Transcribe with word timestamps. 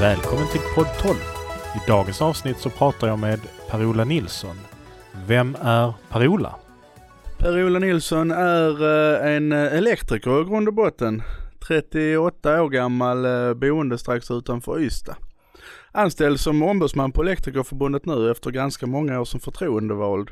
Välkommen 0.00 0.48
till 0.48 0.60
podd 0.74 0.86
12. 1.02 1.16
I 1.74 1.90
dagens 1.90 2.22
avsnitt 2.22 2.58
så 2.58 2.70
pratar 2.70 3.08
jag 3.08 3.18
med 3.18 3.40
Per-Ola 3.70 4.04
Nilsson. 4.04 4.56
Vem 5.26 5.56
är 5.62 5.92
Per-Ola? 6.08 6.54
Per-Ola 7.38 7.78
Nilsson 7.78 8.30
är 8.30 8.82
eh, 8.82 9.36
en 9.36 9.52
eh, 9.52 9.58
elektriker 9.58 10.40
i 10.42 10.44
grund 10.44 10.68
och 10.68 10.74
botten. 10.74 11.22
38 11.66 12.62
år 12.62 12.68
gammal, 12.68 13.24
eh, 13.24 13.54
boende 13.54 13.98
strax 13.98 14.30
utanför 14.30 14.80
Ystad. 14.80 15.16
Anställd 15.92 16.40
som 16.40 16.62
ombudsman 16.62 17.12
på 17.12 17.22
Elektrikerförbundet 17.22 18.06
nu 18.06 18.30
efter 18.30 18.50
ganska 18.50 18.86
många 18.86 19.20
år 19.20 19.24
som 19.24 19.40
förtroendevald. 19.40 20.30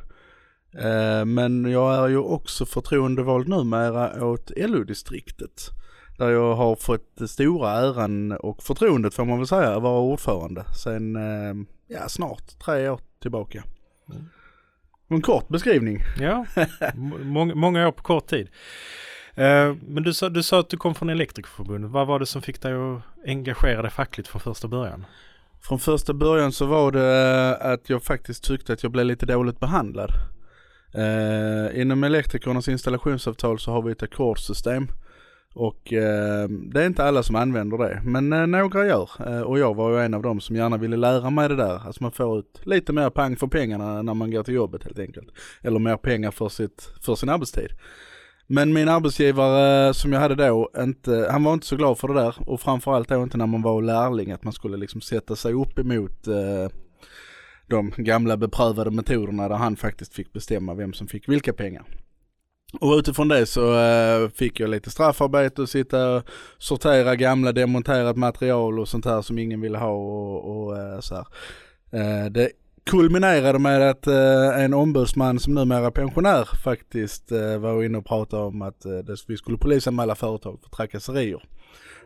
Men 1.27 1.71
jag 1.71 1.95
är 1.95 2.09
ju 2.09 2.19
också 2.19 2.67
förtroendevald 2.67 3.49
numera 3.49 4.25
åt 4.25 4.51
LO-distriktet. 4.57 5.71
Där 6.19 6.31
jag 6.31 6.55
har 6.55 6.77
fått 6.77 7.31
stora 7.31 7.71
äran 7.71 8.33
och 8.33 8.63
förtroendet 8.63 9.15
får 9.15 9.25
man 9.25 9.39
väl 9.39 9.47
säga 9.47 9.77
att 9.77 9.83
vara 9.83 10.01
ordförande 10.01 10.65
sen, 10.77 11.19
ja 11.87 12.09
snart 12.09 12.59
tre 12.65 12.89
år 12.89 13.01
tillbaka. 13.23 13.63
Mm. 14.11 14.29
En 15.09 15.23
kort 15.23 15.49
beskrivning. 15.49 16.03
Ja, 16.21 16.47
många, 17.23 17.55
många 17.55 17.89
år 17.89 17.93
på 17.93 18.03
kort 18.03 18.27
tid. 18.27 18.49
Uh, 19.39 19.77
men 19.83 20.03
du 20.03 20.15
sa, 20.15 20.29
du 20.29 20.43
sa 20.43 20.61
att 20.61 20.71
du 20.71 20.77
kom 20.77 20.95
från 20.95 21.11
Elektrikerförbundet. 21.11 21.91
Vad 21.91 22.07
var 22.07 22.19
det 22.19 22.27
som 22.27 22.43
fick 22.43 22.63
dig 22.63 22.73
att 22.73 23.03
engagera 23.27 23.83
dig 23.83 23.91
fackligt 23.91 24.29
från 24.29 24.41
första 24.41 24.69
början? 24.69 25.07
Från 25.63 25.79
första 25.79 26.13
början 26.13 26.53
så 26.53 26.67
var 26.67 26.93
det 26.93 27.57
att 27.57 27.91
jag 27.91 28.03
faktiskt 28.03 28.45
tyckte 28.45 28.73
att 28.73 28.83
jag 28.83 28.93
blev 28.93 29.07
lite 29.07 29.27
dåligt 29.27 29.61
behandlad. 29.61 30.11
Uh, 30.99 31.81
inom 31.81 32.05
elektrikernas 32.05 32.69
installationsavtal 32.69 33.59
så 33.59 33.73
har 33.73 33.83
vi 33.83 33.93
ett 33.93 34.03
ackordsystem 34.03 34.89
och 35.55 35.93
eh, 35.93 36.49
det 36.49 36.83
är 36.83 36.87
inte 36.87 37.05
alla 37.05 37.23
som 37.23 37.37
använder 37.37 37.79
det, 37.79 38.01
men 38.05 38.33
eh, 38.33 38.47
några 38.47 38.87
gör. 38.87 39.11
Eh, 39.27 39.41
och 39.41 39.59
jag 39.59 39.75
var 39.75 39.91
ju 39.91 40.05
en 40.05 40.15
av 40.15 40.23
dem 40.23 40.41
som 40.41 40.57
gärna 40.57 40.77
ville 40.77 40.97
lära 40.97 41.31
mig 41.31 41.49
det 41.49 41.57
där. 41.57 41.87
Alltså 41.87 42.03
man 42.03 42.13
får 42.13 42.39
ut 42.39 42.61
lite 42.65 42.93
mer 42.93 43.11
pang 43.11 43.37
för 43.37 43.47
pengarna 43.47 44.03
när 44.03 44.15
man 44.15 44.31
går 44.31 44.43
till 44.43 44.55
jobbet 44.55 44.85
helt 44.85 44.99
enkelt. 44.99 45.29
Eller 45.63 45.79
mer 45.79 45.97
pengar 45.97 46.31
för, 46.31 46.49
sitt, 46.49 46.91
för 47.03 47.15
sin 47.15 47.29
arbetstid. 47.29 47.69
Men 48.47 48.73
min 48.73 48.89
arbetsgivare 48.89 49.95
som 49.95 50.13
jag 50.13 50.21
hade 50.21 50.35
då, 50.35 50.71
inte, 50.79 51.29
han 51.31 51.45
var 51.45 51.53
inte 51.53 51.67
så 51.67 51.77
glad 51.77 51.99
för 51.99 52.09
det 52.09 52.15
där. 52.15 52.35
Och 52.47 52.61
framförallt 52.61 53.09
då 53.09 53.23
inte 53.23 53.39
när 53.39 53.47
man 53.47 53.63
var 53.63 53.83
lärling, 53.83 54.33
att 54.33 54.45
man 54.45 54.53
skulle 54.53 54.77
liksom 54.77 55.01
sätta 55.01 55.37
sig 55.37 55.53
upp 55.53 55.79
emot 55.79 56.27
eh, 56.27 56.69
de 57.67 57.93
gamla 57.97 58.37
beprövade 58.37 58.91
metoderna 58.91 59.49
där 59.49 59.57
han 59.57 59.77
faktiskt 59.77 60.15
fick 60.15 60.33
bestämma 60.33 60.75
vem 60.75 60.93
som 60.93 61.07
fick 61.07 61.29
vilka 61.29 61.53
pengar. 61.53 61.85
Och 62.81 62.93
utifrån 62.93 63.29
det 63.29 63.47
så 63.47 63.79
eh, 63.79 64.29
fick 64.29 64.61
jag 64.61 64.71
lite 64.71 64.91
straffarbete 64.91 65.63
och 65.63 65.69
sitta 65.69 66.11
och 66.11 66.23
sortera 66.59 67.17
gamla 67.17 67.53
demonterat 67.53 68.17
material 68.17 68.79
och 68.79 68.89
sånt 68.89 69.05
här 69.05 69.23
som 69.23 69.39
ingen 69.39 69.61
ville 69.61 69.79
ha 69.79 69.91
och, 69.91 70.67
och 70.67 70.79
eh, 70.79 71.01
så 71.01 71.15
här. 71.15 71.27
Eh, 71.91 72.31
det 72.31 72.51
kulminerade 72.91 73.59
med 73.59 73.91
att 73.91 74.07
en 74.57 74.75
ombudsman 74.75 75.39
som 75.39 75.55
numera 75.55 75.87
är 75.87 75.91
pensionär 75.91 76.49
faktiskt 76.65 77.31
var 77.59 77.85
inne 77.85 77.99
och 77.99 78.07
pratade 78.07 78.43
om 78.43 78.63
att 78.63 78.87
vi 79.29 79.37
skulle 79.37 79.59
polisanmäla 79.59 80.15
företag 80.15 80.59
för 80.63 80.71
trakasserier. 80.71 81.43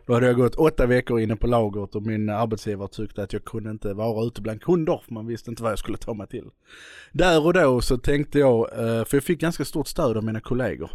Då 0.09 0.13
hade 0.15 0.27
jag 0.27 0.35
gått 0.35 0.55
åtta 0.55 0.85
veckor 0.85 1.19
inne 1.19 1.35
på 1.35 1.47
lagret 1.47 1.95
och 1.95 2.01
min 2.01 2.29
arbetsgivare 2.29 2.87
tyckte 2.87 3.23
att 3.23 3.33
jag 3.33 3.45
kunde 3.45 3.71
inte 3.71 3.93
vara 3.93 4.25
ute 4.25 4.41
bland 4.41 4.61
kunder 4.61 5.01
för 5.05 5.13
man 5.13 5.27
visste 5.27 5.49
inte 5.49 5.63
vad 5.63 5.71
jag 5.71 5.79
skulle 5.79 5.97
ta 5.97 6.13
mig 6.13 6.27
till. 6.27 6.45
Där 7.11 7.45
och 7.45 7.53
då 7.53 7.81
så 7.81 7.97
tänkte 7.97 8.39
jag, 8.39 8.71
eh, 8.71 9.05
för 9.05 9.17
jag 9.17 9.23
fick 9.23 9.39
ganska 9.39 9.65
stort 9.65 9.87
stöd 9.87 10.17
av 10.17 10.23
mina 10.23 10.39
kollegor. 10.39 10.91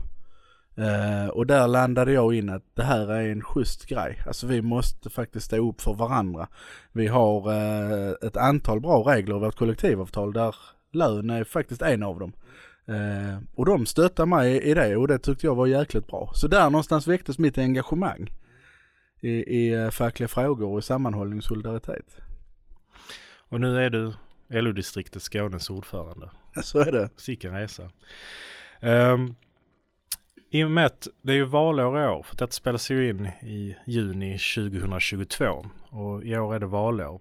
Eh, 0.77 1.29
och 1.29 1.47
där 1.47 1.69
landade 1.69 2.13
jag 2.13 2.35
in 2.35 2.49
att 2.49 2.63
det 2.75 2.83
här 2.83 3.13
är 3.13 3.33
en 3.33 3.43
schysst 3.43 3.87
grej. 3.87 4.23
Alltså 4.27 4.47
vi 4.47 4.63
måste 4.63 5.11
faktiskt 5.11 5.47
stå 5.47 5.69
upp 5.69 5.81
för 5.81 5.95
varandra. 5.95 6.49
Vi 6.93 7.07
har 7.07 7.53
eh, 7.53 8.13
ett 8.23 8.37
antal 8.37 8.81
bra 8.81 9.03
regler 9.13 9.37
i 9.37 9.41
vårt 9.41 9.57
kollektivavtal 9.57 10.33
där 10.33 10.55
lön 10.93 11.31
är 11.31 11.45
faktiskt 11.45 11.83
en 11.83 12.03
av 12.03 12.19
dem. 12.19 12.33
Och 13.55 13.67
de 13.67 13.87
stöttade 13.87 14.29
mig 14.29 14.63
i 14.63 14.75
det 14.75 14.97
och 14.97 15.09
det 15.09 15.19
tyckte 15.19 15.47
jag 15.47 15.55
var 15.55 15.67
jäkligt 15.67 16.07
bra. 16.07 16.31
Så 16.35 16.49
där 16.49 16.71
någonstans 16.71 17.07
väcktes 17.07 17.39
mitt 17.39 17.59
engagemang 17.59 18.31
i, 19.25 19.31
i 19.31 19.75
eh, 19.75 19.91
fackliga 19.91 20.29
frågor 20.29 20.73
och 20.73 20.79
i 20.79 20.83
sammanhållning 20.83 21.39
och 21.39 21.45
solidaritet. 21.45 22.17
Och 23.37 23.61
nu 23.61 23.85
är 23.85 23.91
du 23.91 24.13
LO-distriktet 24.49 25.23
Skånes 25.23 25.71
ordförande. 25.71 26.31
Så 26.63 26.79
är 26.79 26.93
det. 26.93 27.11
Sicken 27.17 27.53
resa. 27.53 27.91
Um, 28.81 29.35
I 30.51 30.65
och 30.65 30.71
med 30.71 30.87
att 30.87 31.09
det 31.23 31.33
är 31.33 31.37
ju 31.37 31.45
valår 31.45 32.03
i 32.03 32.07
år, 32.07 32.23
för 32.23 32.37
detta 32.37 32.53
spelas 32.53 32.91
ju 32.91 33.09
in 33.11 33.27
i 33.27 33.77
juni 33.87 34.39
2022 34.39 35.67
och 35.89 36.25
i 36.25 36.37
år 36.37 36.55
är 36.55 36.61
det 36.61 36.67
valår. 36.67 37.21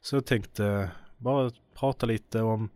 Så 0.00 0.16
jag 0.16 0.26
tänkte 0.26 0.90
bara 1.16 1.50
prata 1.74 2.06
lite 2.06 2.40
om, 2.40 2.70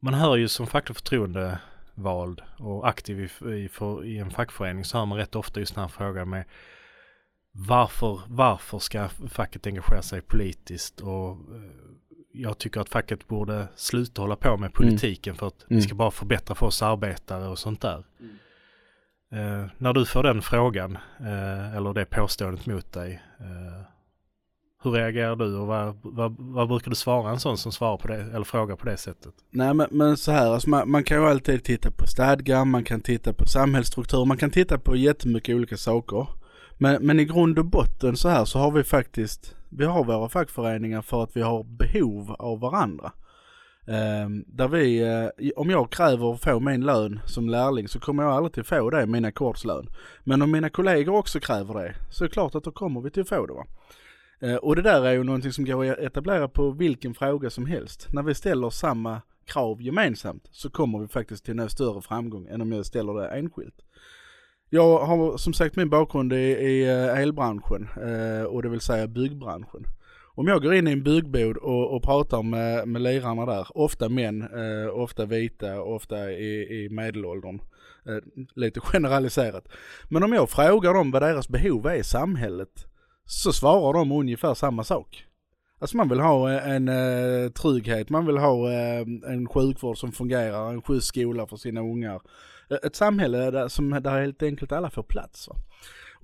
man 0.00 0.14
hör 0.14 0.36
ju 0.36 0.48
som 0.48 0.66
facklig 0.66 0.96
förtroendevald 0.96 2.40
och 2.58 2.88
aktiv 2.88 3.20
i, 3.20 3.54
i, 3.54 3.68
för, 3.68 4.04
i 4.04 4.18
en 4.18 4.30
fackförening 4.30 4.84
så 4.84 4.98
hör 4.98 5.06
man 5.06 5.18
rätt 5.18 5.36
ofta 5.36 5.60
just 5.60 5.74
den 5.74 5.82
här 5.82 5.88
frågan 5.88 6.30
med 6.30 6.44
varför, 7.56 8.20
varför 8.28 8.78
ska 8.78 9.08
facket 9.08 9.66
engagera 9.66 10.02
sig 10.02 10.20
politiskt 10.20 11.00
och 11.00 11.30
eh, 11.30 11.36
jag 12.32 12.58
tycker 12.58 12.80
att 12.80 12.88
facket 12.88 13.28
borde 13.28 13.68
sluta 13.76 14.22
hålla 14.22 14.36
på 14.36 14.56
med 14.56 14.72
politiken 14.72 15.30
mm. 15.30 15.38
för 15.38 15.46
att 15.46 15.70
mm. 15.70 15.76
vi 15.76 15.82
ska 15.82 15.94
bara 15.94 16.10
förbättra 16.10 16.54
för 16.54 16.66
oss 16.66 16.82
arbetare 16.82 17.48
och 17.48 17.58
sånt 17.58 17.80
där. 17.80 18.04
Mm. 18.20 18.38
Eh, 19.32 19.70
när 19.78 19.92
du 19.92 20.06
får 20.06 20.22
den 20.22 20.42
frågan 20.42 20.98
eh, 21.20 21.76
eller 21.76 21.94
det 21.94 22.04
påståendet 22.04 22.66
mot 22.66 22.92
dig, 22.92 23.22
eh, 23.40 23.86
hur 24.82 24.90
reagerar 24.90 25.36
du 25.36 25.56
och 25.56 25.66
vad, 25.66 25.98
vad, 26.02 26.36
vad, 26.38 26.68
brukar 26.68 26.90
du 26.90 26.96
svara 26.96 27.30
en 27.30 27.40
sån 27.40 27.58
som 27.58 27.72
svarar 27.72 27.96
på 27.96 28.08
det 28.08 28.16
eller 28.16 28.44
frågar 28.44 28.76
på 28.76 28.86
det 28.86 28.96
sättet? 28.96 29.34
Nej 29.50 29.74
men, 29.74 29.86
men 29.90 30.16
så 30.16 30.32
här, 30.32 30.50
alltså 30.50 30.70
man, 30.70 30.90
man, 30.90 31.04
kan 31.04 31.18
ju 31.18 31.26
alltid 31.26 31.64
titta 31.64 31.90
på 31.90 32.06
stadgar, 32.06 32.64
man 32.64 32.84
kan 32.84 33.00
titta 33.00 33.32
på 33.32 33.46
samhällsstruktur, 33.46 34.24
man 34.24 34.36
kan 34.36 34.50
titta 34.50 34.78
på 34.78 34.96
jättemycket 34.96 35.56
olika 35.56 35.76
saker. 35.76 36.26
Men, 36.78 37.06
men 37.06 37.20
i 37.20 37.24
grund 37.24 37.58
och 37.58 37.64
botten 37.64 38.16
så 38.16 38.28
här 38.28 38.44
så 38.44 38.58
har 38.58 38.70
vi 38.70 38.84
faktiskt, 38.84 39.54
vi 39.68 39.84
har 39.84 40.04
våra 40.04 40.28
fackföreningar 40.28 41.02
för 41.02 41.22
att 41.22 41.36
vi 41.36 41.40
har 41.40 41.64
behov 41.64 42.36
av 42.38 42.60
varandra. 42.60 43.12
Eh, 43.86 44.28
där 44.46 44.68
vi, 44.68 45.02
eh, 45.02 45.50
om 45.56 45.70
jag 45.70 45.90
kräver 45.90 46.34
att 46.34 46.40
få 46.40 46.60
min 46.60 46.80
lön 46.80 47.20
som 47.26 47.48
lärling 47.48 47.88
så 47.88 48.00
kommer 48.00 48.22
jag 48.22 48.32
aldrig 48.32 48.66
få 48.66 48.90
det, 48.90 49.06
min 49.06 49.24
ackordslön. 49.24 49.88
Men 50.24 50.42
om 50.42 50.50
mina 50.50 50.70
kollegor 50.70 51.16
också 51.16 51.40
kräver 51.40 51.74
det 51.74 51.94
så 52.10 52.24
är 52.24 52.28
det 52.28 52.32
klart 52.32 52.54
att 52.54 52.64
då 52.64 52.70
kommer 52.70 53.00
vi 53.00 53.10
till 53.10 53.22
att 53.22 53.28
få 53.28 53.46
det. 53.46 53.52
Va? 53.52 53.66
Eh, 54.40 54.56
och 54.56 54.76
det 54.76 54.82
där 54.82 55.06
är 55.06 55.12
ju 55.12 55.24
någonting 55.24 55.52
som 55.52 55.64
går 55.64 55.92
att 55.92 55.98
etablera 55.98 56.48
på 56.48 56.70
vilken 56.70 57.14
fråga 57.14 57.50
som 57.50 57.66
helst. 57.66 58.08
När 58.12 58.22
vi 58.22 58.34
ställer 58.34 58.70
samma 58.70 59.22
krav 59.44 59.82
gemensamt 59.82 60.48
så 60.50 60.70
kommer 60.70 60.98
vi 60.98 61.08
faktiskt 61.08 61.44
till 61.44 61.58
en 61.58 61.68
större 61.68 62.02
framgång 62.02 62.46
än 62.46 62.60
om 62.60 62.72
jag 62.72 62.86
ställer 62.86 63.14
det 63.14 63.28
enskilt. 63.28 63.82
Jag 64.70 64.98
har 64.98 65.36
som 65.36 65.52
sagt 65.52 65.76
min 65.76 65.90
bakgrund 65.90 66.32
i, 66.32 66.36
i 66.36 66.88
eh, 66.88 67.18
elbranschen 67.18 67.88
eh, 67.96 68.44
och 68.44 68.62
det 68.62 68.68
vill 68.68 68.80
säga 68.80 69.06
byggbranschen. 69.06 69.86
Om 70.36 70.46
jag 70.46 70.62
går 70.62 70.74
in 70.74 70.88
i 70.88 70.92
en 70.92 71.02
byggbod 71.02 71.56
och, 71.56 71.96
och 71.96 72.02
pratar 72.02 72.42
med, 72.42 72.88
med 72.88 73.02
lirarna 73.02 73.46
där, 73.46 73.66
ofta 73.74 74.08
män, 74.08 74.42
eh, 74.42 74.98
ofta 74.98 75.24
vita, 75.24 75.82
ofta 75.82 76.32
i, 76.32 76.84
i 76.84 76.88
medelåldern. 76.88 77.60
Eh, 78.06 78.44
lite 78.54 78.80
generaliserat. 78.80 79.68
Men 80.08 80.22
om 80.22 80.32
jag 80.32 80.50
frågar 80.50 80.94
dem 80.94 81.10
vad 81.10 81.22
deras 81.22 81.48
behov 81.48 81.86
är 81.86 81.94
i 81.94 82.04
samhället 82.04 82.86
så 83.24 83.52
svarar 83.52 83.92
de 83.92 84.12
ungefär 84.12 84.54
samma 84.54 84.84
sak. 84.84 85.24
Alltså 85.78 85.96
man 85.96 86.08
vill 86.08 86.20
ha 86.20 86.50
en, 86.50 86.88
en 86.88 87.44
eh, 87.44 87.50
trygghet, 87.50 88.10
man 88.10 88.26
vill 88.26 88.38
ha 88.38 88.72
eh, 88.72 89.00
en 89.26 89.48
sjukvård 89.48 89.98
som 89.98 90.12
fungerar, 90.12 90.70
en 90.70 90.82
schysst 90.82 91.06
skola 91.06 91.46
för 91.46 91.56
sina 91.56 91.80
ungar 91.80 92.20
Eh, 92.70 92.78
ett 92.82 92.96
samhälle 92.96 93.50
där, 93.50 93.68
som, 93.68 93.90
där 93.90 94.20
helt 94.20 94.42
enkelt 94.42 94.72
alla 94.72 94.90
får 94.90 95.02
plats. 95.02 95.48
Va? 95.48 95.56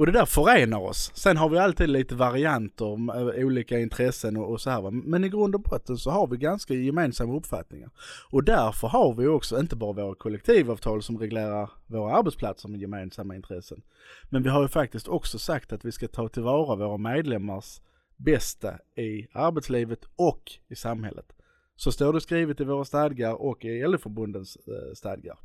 Och 0.01 0.07
det 0.07 0.13
där 0.13 0.27
förenar 0.27 0.79
oss. 0.79 1.13
Sen 1.15 1.37
har 1.37 1.49
vi 1.49 1.59
alltid 1.59 1.89
lite 1.89 2.15
varianter, 2.15 3.17
eh, 3.17 3.47
olika 3.47 3.79
intressen 3.79 4.37
och, 4.37 4.53
och 4.53 4.61
så 4.61 4.71
här 4.71 4.81
va. 4.81 4.91
Men 4.91 5.25
i 5.25 5.29
grund 5.29 5.55
och 5.55 5.61
botten 5.61 5.97
så 5.99 6.11
har 6.11 6.27
vi 6.27 6.37
ganska 6.37 6.75
gemensamma 6.75 7.37
uppfattningar. 7.37 7.91
Och 8.31 8.45
därför 8.45 8.89
har 8.89 9.15
vi 9.15 9.27
också 9.27 9.61
inte 9.61 9.77
bara 9.77 9.93
våra 9.93 10.15
kollektivavtal 10.15 11.03
som 11.03 11.19
reglerar 11.19 11.71
våra 11.87 12.17
arbetsplatser 12.17 12.69
med 12.69 12.81
gemensamma 12.81 13.35
intressen. 13.35 13.83
Men 14.29 14.43
vi 14.43 14.49
har 14.49 14.63
ju 14.63 14.69
faktiskt 14.69 15.09
också 15.09 15.39
sagt 15.39 15.73
att 15.73 15.85
vi 15.85 15.93
ska 15.93 16.09
ta 16.09 16.29
tillvara 16.29 16.77
våra 16.77 16.97
medlemmars 16.97 17.81
bästa 18.17 18.79
i 18.97 19.27
arbetslivet 19.33 20.01
och 20.17 20.53
i 20.69 20.75
samhället. 20.75 21.33
Så 21.77 21.93
står 21.93 22.13
det 22.13 22.21
skrivet 22.21 22.61
i 22.61 22.65
våra 22.65 22.85
stadgar 22.85 23.43
och 23.43 23.65
i 23.65 23.83
LO-förbundens 23.83 24.57
eh, 24.57 24.95
stadgar. 24.95 25.39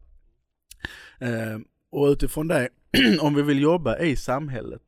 Eh, 1.19 1.59
och 1.91 2.07
utifrån 2.07 2.47
det, 2.47 2.69
om 3.21 3.35
vi 3.35 3.41
vill 3.41 3.61
jobba 3.61 3.99
i 3.99 4.15
samhället, 4.15 4.81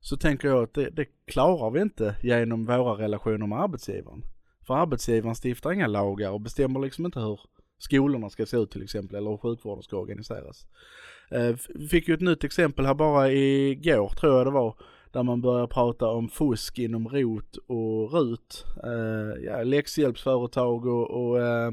så 0.00 0.16
tänker 0.16 0.48
jag 0.48 0.62
att 0.62 0.74
det, 0.74 0.90
det, 0.90 1.06
klarar 1.26 1.70
vi 1.70 1.80
inte 1.80 2.14
genom 2.22 2.64
våra 2.64 3.02
relationer 3.02 3.46
med 3.46 3.60
arbetsgivaren. 3.60 4.22
För 4.66 4.74
arbetsgivaren 4.74 5.34
stiftar 5.34 5.72
inga 5.72 5.86
lagar 5.86 6.30
och 6.30 6.40
bestämmer 6.40 6.80
liksom 6.80 7.06
inte 7.06 7.20
hur 7.20 7.40
skolorna 7.78 8.30
ska 8.30 8.46
se 8.46 8.56
ut 8.56 8.70
till 8.70 8.82
exempel, 8.82 9.16
eller 9.16 9.30
hur 9.30 9.36
sjukvården 9.36 9.82
ska 9.82 9.96
organiseras. 9.96 10.66
Eh, 11.30 11.56
fick 11.90 12.08
ju 12.08 12.14
ett 12.14 12.20
nytt 12.20 12.44
exempel 12.44 12.86
här 12.86 12.94
bara 12.94 13.32
igår, 13.32 14.08
tror 14.08 14.36
jag 14.36 14.46
det 14.46 14.50
var, 14.50 14.74
där 15.12 15.22
man 15.22 15.40
börjar 15.40 15.66
prata 15.66 16.06
om 16.06 16.28
fusk 16.28 16.78
inom 16.78 17.08
ROT 17.08 17.56
och 17.56 18.12
RUT, 18.12 18.64
eh, 18.84 19.44
ja, 19.44 19.62
läxhjälpsföretag 19.62 20.86
och, 20.86 21.10
och 21.10 21.40
eh, 21.40 21.72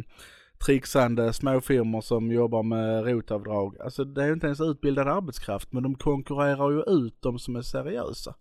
trixande 0.66 1.34
småfirmor 1.34 2.02
som 2.02 2.32
jobbar 2.32 2.64
med 2.64 3.06
rotavdrag. 3.06 3.76
Alltså 3.82 4.04
det 4.04 4.24
är 4.24 4.28
ju 4.28 4.34
inte 4.34 4.46
ens 4.46 4.62
utbildad 4.62 5.08
arbetskraft 5.08 5.72
men 5.72 5.84
de 5.84 5.96
konkurrerar 5.96 6.72
ju 6.72 7.06
ut 7.06 7.22
de 7.22 7.40
som 7.40 7.56
är 7.56 7.62
seriösa. 7.62 8.36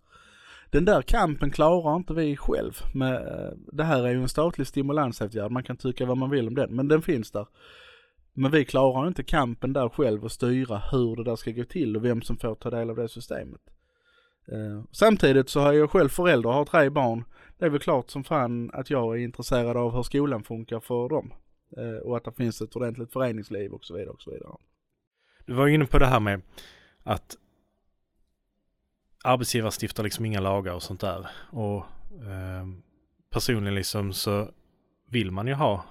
Den 0.70 0.84
där 0.84 1.02
kampen 1.02 1.50
klarar 1.50 1.96
inte 1.96 2.14
vi 2.14 2.36
själv. 2.36 2.72
Men 2.94 3.14
eh, 3.14 3.50
det 3.72 3.84
här 3.84 4.06
är 4.06 4.10
ju 4.10 4.22
en 4.22 4.28
statlig 4.28 4.66
stimulansåtgärd, 4.66 5.50
man 5.50 5.62
kan 5.62 5.76
tycka 5.76 6.06
vad 6.06 6.18
man 6.18 6.30
vill 6.30 6.48
om 6.48 6.54
den, 6.54 6.76
men 6.76 6.88
den 6.88 7.02
finns 7.02 7.30
där. 7.30 7.46
Men 8.32 8.50
vi 8.50 8.64
klarar 8.64 9.08
inte 9.08 9.22
kampen 9.22 9.72
där 9.72 9.88
själv 9.88 10.24
och 10.24 10.32
styra 10.32 10.82
hur 10.92 11.16
det 11.16 11.24
där 11.24 11.36
ska 11.36 11.50
gå 11.50 11.64
till 11.64 11.96
och 11.96 12.04
vem 12.04 12.22
som 12.22 12.36
får 12.36 12.54
ta 12.54 12.70
del 12.70 12.90
av 12.90 12.96
det 12.96 13.08
systemet. 13.08 13.60
Eh, 14.52 14.84
samtidigt 14.92 15.48
så 15.48 15.60
har 15.60 15.72
jag 15.72 15.90
själv 15.90 16.08
förälder 16.08 16.48
och 16.48 16.54
har 16.54 16.64
tre 16.64 16.90
barn. 16.90 17.24
Det 17.58 17.64
är 17.64 17.70
väl 17.70 17.80
klart 17.80 18.10
som 18.10 18.24
fan 18.24 18.70
att 18.72 18.90
jag 18.90 19.14
är 19.14 19.24
intresserad 19.24 19.76
av 19.76 19.94
hur 19.94 20.02
skolan 20.02 20.42
funkar 20.42 20.80
för 20.80 21.08
dem. 21.08 21.32
Uh, 21.78 21.98
och 21.98 22.16
att 22.16 22.24
det 22.24 22.32
finns 22.32 22.60
ett 22.60 22.76
ordentligt 22.76 23.12
föreningsliv 23.12 23.72
och 23.72 23.84
så 23.84 23.94
vidare 23.94 24.10
och 24.10 24.22
så 24.22 24.30
vidare. 24.30 24.52
Du 25.46 25.54
var 25.54 25.68
inne 25.68 25.86
på 25.86 25.98
det 25.98 26.06
här 26.06 26.20
med 26.20 26.42
att 27.02 27.36
arbetsgivare 29.24 29.72
stiftar 29.80 30.02
liksom 30.02 30.24
inga 30.24 30.40
lagar 30.40 30.74
och 30.74 30.82
sånt 30.82 31.00
där. 31.00 31.26
Och 31.50 31.84
uh, 32.22 32.66
personligen 33.30 33.74
liksom 33.74 34.12
så 34.12 34.50
vill 35.08 35.30
man 35.30 35.46
ju 35.46 35.54
ha 35.54 35.84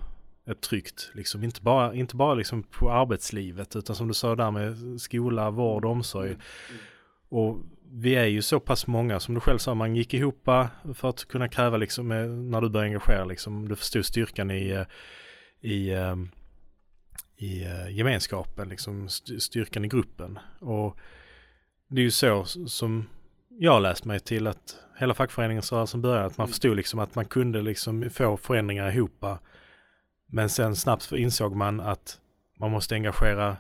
ett 0.46 0.62
tryggt, 0.62 1.12
liksom 1.14 1.44
inte 1.44 1.62
bara, 1.62 1.94
inte 1.94 2.16
bara 2.16 2.34
liksom 2.34 2.64
på 2.64 2.92
arbetslivet 2.92 3.76
utan 3.76 3.96
som 3.96 4.08
du 4.08 4.14
sa 4.14 4.36
där 4.36 4.52
med 4.52 5.02
skola, 5.02 5.50
vård 5.50 5.86
och 5.86 5.92
omsorg. 5.92 6.30
Mm. 6.30 6.42
Och 7.30 7.58
vi 7.92 8.16
är 8.16 8.26
ju 8.26 8.42
så 8.42 8.60
pass 8.60 8.88
många 8.88 9.20
som 9.20 9.34
du 9.34 9.40
själv 9.40 9.58
sa, 9.58 9.74
man 9.74 9.96
gick 9.96 10.14
ihop 10.14 10.50
för 10.94 11.10
att 11.10 11.26
kunna 11.26 11.48
kräva 11.48 11.78
liksom 11.78 12.08
när 12.50 12.62
du 12.62 12.70
började 12.70 12.88
engagera 12.88 13.26
liksom, 13.26 13.68
du 13.68 13.76
förstod 13.76 14.06
styrkan 14.06 14.52
i, 14.52 14.70
eh, 14.70 14.86
i, 15.62 15.94
ehm, 15.94 16.30
i 17.38 17.64
eh, 17.64 17.90
gemenskapen, 17.90 18.70
liksom 18.70 19.10
styrkan 19.40 19.86
i 19.86 19.88
gruppen. 19.88 20.40
Och 20.60 20.98
det 21.88 22.02
är 22.02 22.04
ju 22.04 22.12
så 22.12 22.46
som 22.46 23.10
jag 23.50 23.82
läst 23.82 24.06
mig 24.06 24.20
till 24.20 24.48
att 24.48 24.78
hela 24.98 25.14
fackföreningsrörelsen 25.14 26.02
började, 26.02 26.26
att 26.26 26.38
man 26.38 26.46
mm. 26.46 26.52
förstod 26.52 26.76
liksom 26.76 27.00
att 27.00 27.16
man 27.16 27.26
kunde 27.26 27.62
liksom 27.62 28.10
få 28.10 28.38
förändringar 28.38 28.92
ihop. 28.92 29.26
Men 30.28 30.50
sen 30.50 30.76
snabbt 30.76 31.12
insåg 31.12 31.56
man 31.56 31.80
att 31.80 32.20
man 32.60 32.72
måste 32.72 32.96
engagera 32.96 33.58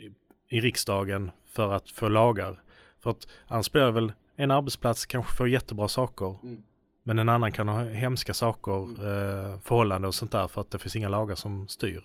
i, 0.00 0.56
i 0.56 0.60
riksdagen 0.60 1.30
för 1.46 1.72
att 1.72 1.90
få 1.90 2.08
lagar 2.08 2.62
för 3.06 3.10
att 3.10 3.28
annars 3.46 3.72
blir 3.72 3.82
det 3.82 3.90
väl 3.90 4.12
en 4.36 4.50
arbetsplats 4.50 5.06
kanske 5.06 5.36
får 5.36 5.48
jättebra 5.48 5.88
saker. 5.88 6.38
Mm. 6.42 6.62
Men 7.06 7.18
en 7.18 7.28
annan 7.28 7.52
kan 7.52 7.68
ha 7.68 7.84
hemska 7.84 8.34
saker, 8.34 8.84
mm. 8.84 9.00
eh, 9.00 9.58
förhållanden 9.60 10.08
och 10.08 10.14
sånt 10.14 10.32
där 10.32 10.48
för 10.48 10.60
att 10.60 10.70
det 10.70 10.78
finns 10.78 10.96
inga 10.96 11.08
lagar 11.08 11.34
som 11.34 11.68
styr. 11.68 12.04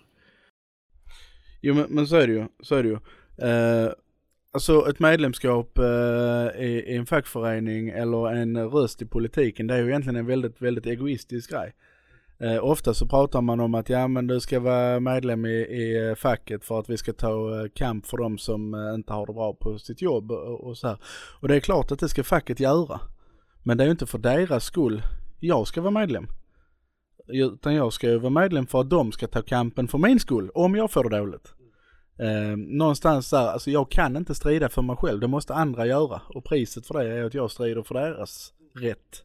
Jo 1.60 1.74
men, 1.74 1.86
men 1.88 2.06
så 2.06 2.16
är 2.16 2.26
det 2.26 2.32
ju, 2.32 2.46
så 2.60 2.74
är 2.74 2.82
det 2.82 2.88
ju. 2.88 2.98
Eh, 3.48 3.92
alltså 4.52 4.90
ett 4.90 4.98
medlemskap 4.98 5.78
eh, 5.78 6.64
i, 6.64 6.84
i, 6.86 6.96
en 6.96 7.06
fackförening 7.06 7.88
eller 7.88 8.32
en 8.32 8.70
röst 8.70 9.02
i 9.02 9.06
politiken 9.06 9.66
det 9.66 9.74
är 9.74 9.78
ju 9.78 9.88
egentligen 9.88 10.16
en 10.16 10.26
väldigt, 10.26 10.62
väldigt 10.62 10.86
egoistisk 10.86 11.50
grej. 11.50 11.74
Eh, 12.40 12.64
ofta 12.64 12.94
så 12.94 13.06
pratar 13.06 13.40
man 13.40 13.60
om 13.60 13.74
att 13.74 13.88
ja 13.88 14.08
men 14.08 14.26
du 14.26 14.40
ska 14.40 14.60
vara 14.60 15.00
medlem 15.00 15.46
i, 15.46 15.56
i 15.58 16.08
eh, 16.08 16.14
facket 16.14 16.64
för 16.64 16.78
att 16.78 16.90
vi 16.90 16.96
ska 16.96 17.12
ta 17.12 17.60
eh, 17.60 17.68
kamp 17.74 18.06
för 18.06 18.16
de 18.16 18.38
som 18.38 18.74
eh, 18.74 18.94
inte 18.94 19.12
har 19.12 19.26
det 19.26 19.32
bra 19.32 19.54
på 19.54 19.78
sitt 19.78 20.02
jobb 20.02 20.32
och, 20.32 20.60
och, 20.60 20.78
så 20.78 20.88
här. 20.88 20.96
Och 21.40 21.48
det 21.48 21.56
är 21.56 21.60
klart 21.60 21.92
att 21.92 21.98
det 21.98 22.08
ska 22.08 22.24
facket 22.24 22.60
göra. 22.60 23.00
Men 23.62 23.78
det 23.78 23.84
är 23.84 23.86
ju 23.86 23.90
inte 23.90 24.06
för 24.06 24.18
deras 24.18 24.64
skull 24.64 25.02
jag 25.40 25.66
ska 25.66 25.80
vara 25.80 25.90
medlem. 25.90 26.26
Utan 27.28 27.74
jag 27.74 27.92
ska 27.92 28.10
ju 28.10 28.18
vara 28.18 28.30
medlem 28.30 28.66
för 28.66 28.80
att 28.80 28.90
de 28.90 29.12
ska 29.12 29.26
ta 29.26 29.42
kampen 29.42 29.88
för 29.88 29.98
min 29.98 30.20
skull, 30.20 30.50
om 30.54 30.74
jag 30.74 30.90
får 30.90 31.08
det 31.08 31.18
dåligt. 31.18 31.54
Eh, 32.18 32.56
någonstans 32.56 33.30
där, 33.30 33.48
alltså 33.48 33.70
jag 33.70 33.90
kan 33.90 34.16
inte 34.16 34.34
strida 34.34 34.68
för 34.68 34.82
mig 34.82 34.96
själv, 34.96 35.20
det 35.20 35.28
måste 35.28 35.54
andra 35.54 35.86
göra. 35.86 36.20
Och 36.28 36.44
priset 36.44 36.86
för 36.86 36.94
det 36.94 37.04
är 37.04 37.24
att 37.24 37.34
jag 37.34 37.50
strider 37.50 37.82
för 37.82 37.94
deras 37.94 38.52
rätt. 38.74 39.24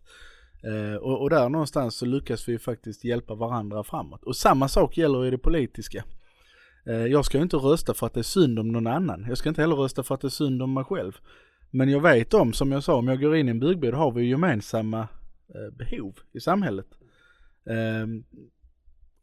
Eh, 0.64 0.96
och, 0.96 1.22
och, 1.22 1.30
där 1.30 1.50
någonstans 1.50 1.96
så 1.96 2.06
lyckas 2.06 2.50
vi 2.50 2.60
faktiskt 2.60 3.04
hjälpa 3.04 3.36
varandra 3.36 3.84
framåt. 3.84 4.24
Och 4.24 4.36
samma 4.36 4.68
sak 4.68 4.98
gäller 4.98 5.26
i 5.26 5.32
det 5.32 5.38
politiska. 5.38 6.04
Eh, 6.86 7.06
jag 7.06 7.26
ska 7.26 7.38
ju 7.38 7.44
inte 7.44 7.58
rösta 7.58 7.94
för 7.94 8.08
att 8.08 8.14
det 8.14 8.20
är 8.20 8.24
synd 8.24 8.60
om 8.60 8.72
någon 8.72 8.88
annan. 8.88 9.26
Jag 9.28 9.38
ska 9.38 9.50
inte 9.50 9.62
heller 9.62 9.76
rösta 9.76 10.04
för 10.04 10.16
att 10.16 10.22
det 10.22 10.28
är 10.28 10.30
synd 10.30 10.62
om 10.62 10.74
mig 10.74 10.84
själv. 10.84 11.18
Men 11.72 11.90
jag 11.90 12.02
vet 12.02 12.34
om, 12.34 12.54
som 12.54 12.72
jag 12.72 12.84
sa, 12.84 12.96
om 12.96 13.08
jag 13.08 13.22
går 13.22 13.36
in 13.36 13.48
i 13.48 13.52
en 13.52 13.60
byggby 13.60 13.92
då 13.92 13.98
har 13.98 14.12
vi 14.12 14.30
gemensamma 14.30 15.00
eh, 15.56 15.74
behov 15.74 16.20
i 16.32 16.40
samhället. 16.40 16.88
Ehm, 17.70 18.24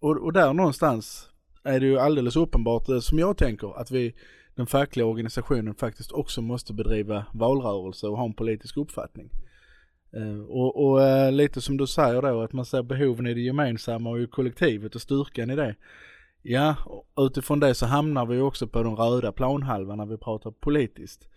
och, 0.00 0.24
och 0.24 0.32
där 0.32 0.52
någonstans 0.52 1.30
är 1.62 1.80
det 1.80 1.86
ju 1.86 1.98
alldeles 1.98 2.36
uppenbart, 2.36 2.88
eh, 2.88 3.00
som 3.00 3.18
jag 3.18 3.36
tänker, 3.36 3.80
att 3.80 3.90
vi, 3.90 4.14
den 4.54 4.66
fackliga 4.66 5.06
organisationen 5.06 5.74
faktiskt 5.74 6.12
också 6.12 6.42
måste 6.42 6.72
bedriva 6.72 7.26
valrörelse 7.32 8.06
och 8.06 8.16
ha 8.16 8.24
en 8.24 8.34
politisk 8.34 8.76
uppfattning. 8.76 9.30
Eh, 10.12 10.40
och, 10.40 10.84
och 10.84 11.02
eh, 11.02 11.32
lite 11.32 11.60
som 11.60 11.76
du 11.76 11.86
säger 11.86 12.22
då 12.22 12.42
att 12.42 12.52
man 12.52 12.64
ser 12.64 12.82
behoven 12.82 13.26
i 13.26 13.34
det 13.34 13.40
gemensamma 13.40 14.10
och 14.10 14.20
i 14.20 14.26
kollektivet 14.26 14.94
och 14.94 15.00
styrkan 15.00 15.50
i 15.50 15.56
det. 15.56 15.74
Ja, 16.42 16.76
utifrån 17.16 17.60
det 17.60 17.74
så 17.74 17.86
hamnar 17.86 18.26
vi 18.26 18.40
också 18.40 18.66
på 18.66 18.82
den 18.82 18.96
röda 18.96 19.32
planhalvan 19.32 19.98
när 19.98 20.06
vi 20.06 20.16
pratar 20.16 20.50
politiskt. 20.50 21.28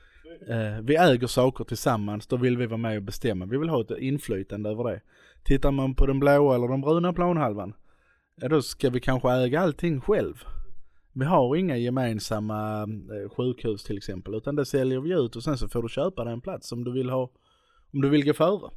Eh, 0.48 0.82
vi 0.82 0.96
äger 0.96 1.28
saker 1.28 1.64
tillsammans, 1.64 2.28
då 2.28 2.38
vill 2.38 2.58
vi 2.58 2.66
vara 2.66 2.78
med 2.78 2.98
och 2.98 3.04
bestämma. 3.04 3.46
Vi 3.46 3.58
vill 3.58 3.70
ha 3.70 3.82
ett 3.82 3.92
inflytande 4.00 4.70
över 4.70 4.84
det. 4.84 5.02
Tittar 5.44 5.72
man 5.72 5.96
på 5.96 6.06
den 6.06 6.20
blåa 6.20 6.56
eller 6.56 6.68
den 6.68 6.82
bruna 6.82 7.14
planhalvan, 7.14 7.74
ja 8.42 8.48
då 8.48 8.62
ska 8.62 8.90
vi 8.90 9.00
kanske 9.00 9.32
äga 9.32 9.62
allting 9.62 10.02
själv. 10.02 10.44
Vi 11.14 11.26
har 11.26 11.56
inga 11.56 11.78
gemensamma 11.78 12.82
eh, 12.82 13.30
sjukhus 13.30 13.84
till 13.84 13.98
exempel, 13.98 14.36
utan 14.36 14.56
det 14.56 14.66
säljer 14.66 15.00
vi 15.00 15.14
ut 15.14 15.36
och 15.36 15.44
sen 15.44 15.58
så 15.58 15.68
får 15.68 15.84
du 15.84 15.90
köpa 15.90 16.24
dig 16.24 16.34
en 16.34 16.42
plats 16.42 16.72
om 16.72 16.84
du 16.84 16.92
vill 16.92 17.10
ha 17.10 17.30
om 17.94 18.02
du 18.02 18.10
vill 18.10 18.26
gå 18.26 18.34
före. 18.34 18.70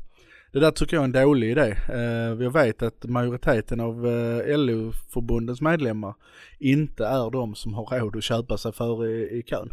Det 0.52 0.60
där 0.60 0.70
tycker 0.70 0.96
jag 0.96 1.02
är 1.02 1.04
en 1.04 1.26
dålig 1.26 1.50
idé. 1.50 1.76
Eh, 1.88 2.42
jag 2.44 2.52
vet 2.52 2.82
att 2.82 3.04
majoriteten 3.04 3.80
av 3.80 4.06
LO-förbundens 4.46 5.60
medlemmar 5.60 6.14
inte 6.58 7.06
är 7.06 7.30
de 7.30 7.54
som 7.54 7.74
har 7.74 8.00
råd 8.00 8.16
att 8.16 8.24
köpa 8.24 8.58
sig 8.58 8.72
före 8.72 9.10
i, 9.10 9.38
i 9.38 9.42
kön. 9.42 9.72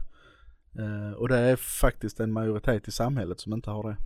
Eh, 0.76 1.12
och 1.12 1.30
det 1.30 1.38
är 1.38 1.56
faktiskt 1.56 2.20
en 2.20 2.32
majoritet 2.32 2.88
i 2.88 2.92
samhället 2.92 3.40
som 3.40 3.54
inte 3.54 3.70
har 3.70 3.84
det. 3.84 3.98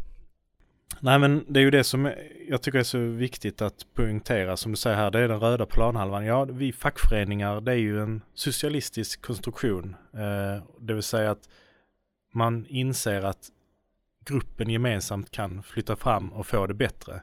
Nej 1.00 1.20
men 1.20 1.46
det 1.48 1.60
är 1.60 1.63
ju 1.63 1.72
det 1.72 1.84
som 1.84 2.12
jag 2.48 2.62
tycker 2.62 2.80
är 2.80 2.84
så 2.84 3.00
viktigt 3.00 3.62
att 3.62 3.86
poängtera 3.94 4.58
som 4.58 4.72
du 4.72 4.77
säger 4.77 4.98
här, 4.98 5.12
det 5.12 5.20
är 5.20 5.27
den 5.27 5.39
röda 5.39 5.65
planhalvan. 5.65 6.25
Ja, 6.25 6.46
vi 6.46 6.74
fackföreningar 6.74 7.62
det 7.62 7.72
är 7.72 7.75
ju 7.75 8.01
en 8.01 8.22
socialistisk 8.34 9.22
konstruktion. 9.22 9.96
det 10.80 10.94
vill 10.94 11.03
säga 11.03 11.32
att 11.32 11.50
man 12.34 12.65
inser 12.65 13.22
att 13.22 13.50
gruppen 14.25 14.70
gemensamt 14.70 15.32
kan 15.32 15.63
flytta 15.63 15.96
fram 15.96 16.34
och 16.34 16.48
få 16.48 16.68
det 16.68 16.74
bättre. 16.74 17.22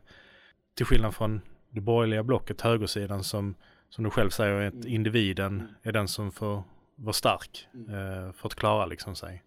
Till 0.75 0.87
skillnad 0.87 1.15
från 1.15 1.41
det 1.71 1.81
borgerliga 1.81 2.23
blocket, 2.23 2.61
högersidan 2.61 3.25
som, 3.25 3.55
som 3.89 4.05
du 4.05 4.11
själv 4.11 4.31
säger, 4.31 4.67
att 4.67 4.75
mm. 4.75 4.89
individen 4.89 5.69
är 5.83 5.93
den 5.93 6.09
som 6.09 6.33
får 6.33 6.63
vara 6.99 7.13
stark 7.13 7.69
mm. 7.75 7.95
eh, 7.95 8.33
för 8.33 8.49
att 8.49 8.55
klara 8.55 8.87
liksom 8.87 9.15
sig. 9.15 9.45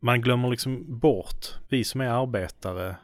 Man 0.00 0.20
glömmer 0.20 0.50
liksom 0.50 0.98
bort, 0.98 1.46
vi 1.68 1.84
som 1.84 2.00
är 2.00 2.08
arbetare 2.08 2.96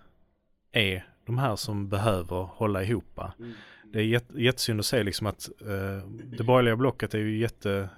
är 0.73 1.09
de 1.26 1.38
här 1.38 1.57
som 1.57 1.88
behöver 1.88 2.37
hålla 2.37 2.83
ihop. 2.83 3.21
Mm. 3.38 3.53
Det 3.93 4.00
är 4.00 4.38
jättesynd 4.38 4.81
att 4.81 4.87
se 4.87 5.03
liksom 5.03 5.26
att 5.26 5.49
eh, 5.61 6.09
det 6.09 6.45
borgerliga 6.45 6.76
blocket 6.76 7.14
är 7.14 7.19
ju 7.19 7.38
jätte 7.38 7.88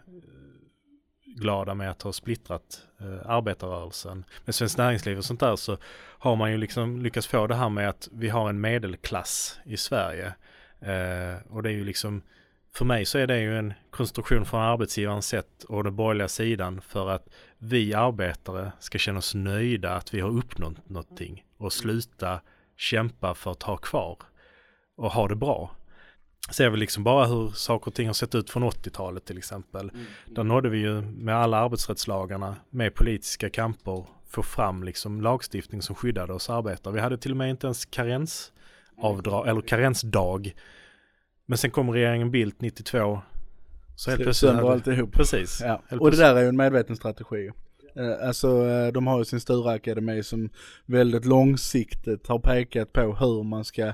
glada 1.36 1.74
med 1.74 1.90
att 1.90 2.02
ha 2.02 2.12
splittrat 2.12 2.86
eh, 3.00 3.30
arbetarrörelsen. 3.30 4.24
Med 4.44 4.54
Svenskt 4.54 4.78
Näringsliv 4.78 5.18
och 5.18 5.24
sånt 5.24 5.40
där 5.40 5.56
så 5.56 5.78
har 6.18 6.36
man 6.36 6.50
ju 6.50 6.58
liksom 6.58 7.02
lyckats 7.02 7.26
få 7.26 7.46
det 7.46 7.54
här 7.54 7.68
med 7.68 7.88
att 7.88 8.08
vi 8.12 8.28
har 8.28 8.48
en 8.48 8.60
medelklass 8.60 9.60
i 9.64 9.76
Sverige. 9.76 10.26
Eh, 10.80 11.52
och 11.52 11.62
det 11.62 11.68
är 11.68 11.74
ju 11.74 11.84
liksom, 11.84 12.22
för 12.76 12.84
mig 12.84 13.04
så 13.04 13.18
är 13.18 13.26
det 13.26 13.40
ju 13.40 13.58
en 13.58 13.74
konstruktion 13.90 14.44
från 14.44 14.60
arbetsgivarens 14.60 15.26
sätt 15.26 15.64
och 15.64 15.84
den 15.84 15.96
borgerliga 15.96 16.28
sidan 16.28 16.80
för 16.80 17.10
att 17.10 17.28
vi 17.58 17.94
arbetare 17.94 18.72
ska 18.78 18.98
känna 18.98 19.18
oss 19.18 19.34
nöjda 19.34 19.94
att 19.94 20.14
vi 20.14 20.20
har 20.20 20.30
uppnått 20.30 20.88
någonting 20.88 21.44
och 21.58 21.72
sluta 21.72 22.40
kämpa 22.76 23.34
för 23.34 23.50
att 23.50 23.62
ha 23.62 23.76
kvar 23.76 24.18
och 24.96 25.12
ha 25.12 25.28
det 25.28 25.36
bra 25.36 25.76
ser 26.50 26.70
vi 26.70 26.76
liksom 26.76 27.04
bara 27.04 27.26
hur 27.26 27.48
saker 27.48 27.86
och 27.86 27.94
ting 27.94 28.06
har 28.06 28.14
sett 28.14 28.34
ut 28.34 28.50
från 28.50 28.64
80-talet 28.64 29.24
till 29.24 29.38
exempel. 29.38 29.90
Mm. 29.90 30.06
Där 30.26 30.44
nådde 30.44 30.68
vi 30.68 30.78
ju 30.78 31.00
med 31.00 31.36
alla 31.36 31.56
arbetsrättslagarna 31.56 32.56
med 32.70 32.94
politiska 32.94 33.50
kamper 33.50 34.06
få 34.28 34.42
fram 34.42 34.82
liksom 34.82 35.20
lagstiftning 35.20 35.82
som 35.82 35.94
skyddade 35.94 36.32
oss 36.32 36.50
arbetare. 36.50 36.94
Vi 36.94 37.00
hade 37.00 37.18
till 37.18 37.30
och 37.30 37.36
med 37.36 37.50
inte 37.50 37.66
ens 37.66 37.84
karensavdrag 37.84 39.48
eller 39.48 39.60
karensdag. 39.60 40.52
Men 41.46 41.58
sen 41.58 41.70
kom 41.70 41.90
regeringen 41.90 42.30
Bildt 42.30 42.60
92. 42.60 43.20
Så 43.96 44.10
helt 44.10 44.22
plötsligt. 44.22 44.50
Sönder 44.50 44.72
alltihop. 44.72 45.12
Precis. 45.12 45.60
Ja. 45.64 45.82
Och 46.00 46.10
det 46.10 46.16
där 46.16 46.36
är 46.36 46.42
ju 46.42 46.48
en 46.48 46.56
medveten 46.56 46.96
strategi. 46.96 47.50
Eh, 47.96 48.28
Alltså 48.28 48.66
eh, 48.66 48.92
de 48.92 49.06
har 49.06 49.18
ju 49.18 49.24
sin 49.24 49.40
stora 49.40 49.72
akademi 49.72 50.22
som 50.22 50.50
väldigt 50.86 51.24
långsiktigt 51.24 52.26
har 52.26 52.38
pekat 52.38 52.92
på 52.92 53.00
hur 53.00 53.42
man 53.42 53.64
ska 53.64 53.86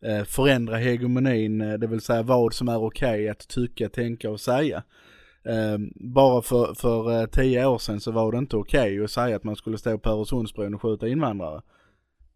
eh, 0.00 0.24
förändra 0.24 0.76
hegemonin, 0.76 1.58
det 1.58 1.86
vill 1.86 2.00
säga 2.00 2.22
vad 2.22 2.54
som 2.54 2.68
är 2.68 2.78
okej 2.78 3.28
att 3.28 3.48
tycka, 3.48 3.88
tänka 3.88 4.30
och 4.30 4.40
säga. 4.40 4.82
Bara 5.94 6.42
för, 6.42 6.74
för 6.74 7.26
tio 7.26 7.66
år 7.66 7.78
sedan 7.78 8.00
så 8.00 8.10
var 8.10 8.32
det 8.32 8.38
inte 8.38 8.56
okej 8.56 9.04
att 9.04 9.10
säga 9.10 9.36
att 9.36 9.44
man 9.44 9.56
skulle 9.56 9.78
stå 9.78 9.98
på 9.98 10.10
Öresundsbron 10.10 10.74
och 10.74 10.82
skjuta 10.82 11.08
invandrare. 11.08 11.62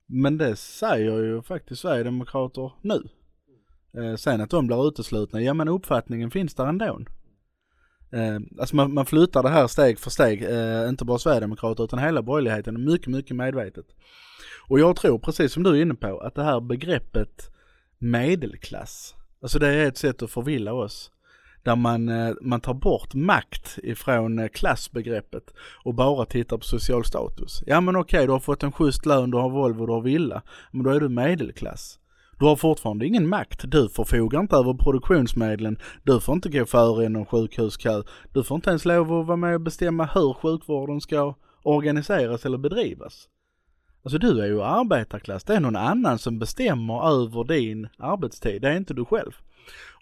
Men 0.06 0.38
det 0.38 0.56
säger 0.56 1.18
ju 1.18 1.42
faktiskt 1.42 1.80
Sverigedemokrater 1.80 2.72
nu. 2.82 3.02
Eh, 3.96 4.16
Sen 4.16 4.40
att 4.40 4.50
de 4.50 4.66
blir 4.66 4.88
uteslutna, 4.88 5.40
ja 5.40 5.54
men 5.54 5.68
uppfattningen 5.68 6.30
finns 6.30 6.54
där 6.54 6.66
ändå. 6.66 7.00
Eh, 8.12 8.38
alltså 8.60 8.76
man, 8.76 8.94
man 8.94 9.06
flyttar 9.06 9.42
det 9.42 9.48
här 9.48 9.66
steg 9.66 9.98
för 9.98 10.10
steg, 10.10 10.42
eh, 10.42 10.88
inte 10.88 11.04
bara 11.04 11.18
Sverigedemokrater 11.18 11.84
utan 11.84 11.98
hela 11.98 12.22
borgerligheten, 12.22 12.84
mycket, 12.84 13.08
mycket 13.08 13.36
medvetet. 13.36 13.86
Och 14.68 14.80
jag 14.80 14.96
tror, 14.96 15.18
precis 15.18 15.52
som 15.52 15.62
du 15.62 15.70
är 15.70 15.82
inne 15.82 15.94
på, 15.94 16.20
att 16.20 16.34
det 16.34 16.42
här 16.44 16.60
begreppet 16.60 17.50
medelklass, 17.98 19.14
alltså 19.42 19.58
det 19.58 19.68
är 19.68 19.86
ett 19.88 19.98
sätt 19.98 20.22
att 20.22 20.30
förvilla 20.30 20.72
oss. 20.72 21.10
Där 21.62 21.76
man, 21.76 22.08
eh, 22.08 22.34
man 22.40 22.60
tar 22.60 22.74
bort 22.74 23.14
makt 23.14 23.78
ifrån 23.82 24.38
eh, 24.38 24.48
klassbegreppet 24.48 25.54
och 25.84 25.94
bara 25.94 26.26
tittar 26.26 26.58
på 26.58 26.64
social 26.64 27.04
status. 27.04 27.62
Ja 27.66 27.80
men 27.80 27.96
okej, 27.96 28.26
du 28.26 28.32
har 28.32 28.40
fått 28.40 28.62
en 28.62 28.72
schysst 28.72 29.06
lön, 29.06 29.30
du 29.30 29.36
har 29.36 29.50
Volvo, 29.50 29.86
du 29.86 29.92
har 29.92 30.00
villa, 30.00 30.42
men 30.70 30.84
då 30.84 30.90
är 30.90 31.00
du 31.00 31.08
medelklass. 31.08 31.99
Du 32.40 32.46
har 32.46 32.56
fortfarande 32.56 33.06
ingen 33.06 33.28
makt. 33.28 33.60
Du 33.64 33.88
förfogar 33.88 34.40
inte 34.40 34.56
över 34.56 34.74
produktionsmedlen. 34.74 35.78
Du 36.02 36.20
får 36.20 36.34
inte 36.34 36.48
gå 36.48 36.66
före 36.66 37.04
i 37.04 37.08
någon 37.08 37.26
sjukhuskö. 37.26 38.02
Du 38.32 38.44
får 38.44 38.54
inte 38.54 38.70
ens 38.70 38.84
lov 38.84 39.12
att 39.12 39.26
vara 39.26 39.36
med 39.36 39.54
och 39.54 39.60
bestämma 39.60 40.04
hur 40.04 40.32
sjukvården 40.32 41.00
ska 41.00 41.34
organiseras 41.62 42.46
eller 42.46 42.58
bedrivas. 42.58 43.28
Alltså 44.04 44.18
du 44.18 44.40
är 44.42 44.46
ju 44.46 44.62
arbetarklass. 44.62 45.44
Det 45.44 45.54
är 45.54 45.60
någon 45.60 45.76
annan 45.76 46.18
som 46.18 46.38
bestämmer 46.38 47.08
över 47.08 47.44
din 47.44 47.88
arbetstid. 47.98 48.62
Det 48.62 48.68
är 48.68 48.76
inte 48.76 48.94
du 48.94 49.04
själv. 49.04 49.32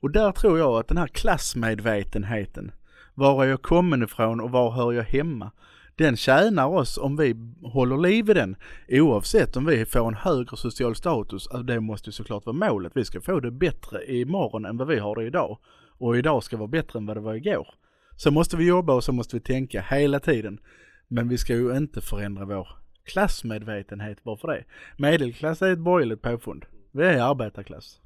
Och 0.03 0.11
där 0.11 0.33
tror 0.33 0.59
jag 0.59 0.79
att 0.79 0.89
den 0.89 0.99
här 0.99 1.07
klassmedvetenheten, 1.07 2.73
var 3.15 3.45
är 3.45 3.49
jag 3.49 3.63
kommen 3.63 4.03
ifrån 4.03 4.41
och 4.41 4.51
var 4.51 4.71
hör 4.71 4.93
jag 4.93 5.05
hemma? 5.05 5.51
Den 5.99 6.17
tjänar 6.17 6.67
oss 6.67 6.99
om 6.99 7.17
vi 7.17 7.35
håller 7.63 7.97
liv 7.97 8.31
i 8.31 8.35
den 8.35 8.57
oavsett 8.89 9.57
om 9.57 9.67
vi 9.67 9.85
får 9.85 10.09
en 10.09 10.15
högre 10.15 10.57
social 10.57 10.95
status. 10.97 11.47
Alltså 11.47 11.63
det 11.63 11.81
måste 11.81 12.09
ju 12.09 12.13
såklart 12.13 12.47
vara 12.47 12.57
målet. 12.57 12.93
Vi 12.95 13.05
ska 13.05 13.21
få 13.21 13.41
det 13.41 13.51
bättre 13.51 14.13
imorgon 14.13 14.65
än 14.65 14.77
vad 14.77 14.89
vi 14.89 14.99
har 14.99 15.17
det 15.17 15.25
idag. 15.25 15.59
Och 15.99 16.19
idag 16.19 16.43
ska 16.43 16.57
vara 16.57 16.69
bättre 16.69 16.99
än 16.99 17.07
vad 17.07 17.17
det 17.17 17.21
var 17.21 17.35
igår. 17.35 17.69
Så 18.17 18.31
måste 18.31 18.57
vi 18.57 18.67
jobba 18.67 18.93
och 18.93 19.05
så 19.05 19.13
måste 19.13 19.37
vi 19.37 19.41
tänka 19.41 19.85
hela 19.91 20.21
tiden. 20.21 20.61
Men 21.09 21.29
vi 21.29 21.39
ska 21.39 21.55
ju 21.55 21.77
inte 21.77 22.01
förändra 22.01 22.45
vår 22.45 22.69
klassmedvetenhet 23.05 24.25
bara 24.25 24.37
för 24.37 24.49
det. 24.49 24.65
Medelklass 24.97 25.63
är 25.63 25.73
ett 25.73 25.79
borgerligt 25.79 26.23
påfund. 26.23 26.65
Vi 26.93 27.05
är 27.05 27.31
arbetarklass. 27.31 28.01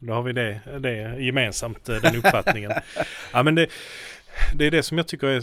Då 0.00 0.12
har 0.12 0.22
vi 0.22 0.32
det, 0.32 0.60
det 0.80 1.16
gemensamt, 1.18 1.84
den 1.84 2.16
uppfattningen. 2.16 2.72
ja, 3.32 3.42
men 3.42 3.54
det, 3.54 3.66
det 4.54 4.66
är 4.66 4.70
det 4.70 4.82
som 4.82 4.98
jag 4.98 5.08
tycker 5.08 5.26
är, 5.26 5.42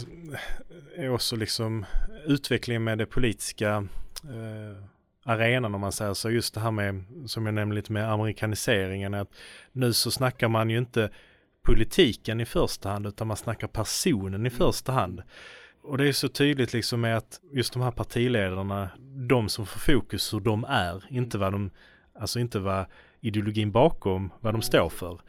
är 0.96 1.10
också 1.10 1.36
liksom 1.36 1.86
utvecklingen 2.26 2.84
med 2.84 2.98
det 2.98 3.06
politiska 3.06 3.86
eh, 4.24 4.82
arenan 5.24 5.74
om 5.74 5.80
man 5.80 5.92
säger 5.92 6.14
så. 6.14 6.30
Just 6.30 6.54
det 6.54 6.60
här 6.60 6.70
med, 6.70 7.04
som 7.26 7.46
jag 7.46 7.54
nämnde 7.54 7.74
lite 7.74 7.92
med 7.92 8.12
amerikaniseringen, 8.12 9.14
att 9.14 9.28
nu 9.72 9.92
så 9.92 10.10
snackar 10.10 10.48
man 10.48 10.70
ju 10.70 10.78
inte 10.78 11.10
politiken 11.62 12.40
i 12.40 12.44
första 12.44 12.88
hand 12.88 13.06
utan 13.06 13.26
man 13.26 13.36
snackar 13.36 13.68
personen 13.68 14.46
i 14.46 14.50
första 14.50 14.92
hand. 14.92 15.22
Och 15.82 15.98
det 15.98 16.08
är 16.08 16.12
så 16.12 16.28
tydligt 16.28 16.72
liksom 16.72 17.00
med 17.00 17.16
att 17.16 17.40
just 17.52 17.72
de 17.72 17.82
här 17.82 17.90
partiledarna, 17.90 18.90
de 19.28 19.48
som 19.48 19.66
får 19.66 19.80
fokus 19.80 20.34
hur 20.34 20.40
de 20.40 20.64
är, 20.64 21.04
inte 21.10 21.38
vad 21.38 21.52
de, 21.52 21.70
alltså 22.14 22.40
inte 22.40 22.58
vad 22.58 22.86
ideologin 23.20 23.72
bakom, 23.72 24.32
vad 24.40 24.54
de 24.54 24.62
står 24.62 24.88
för. 24.88 25.20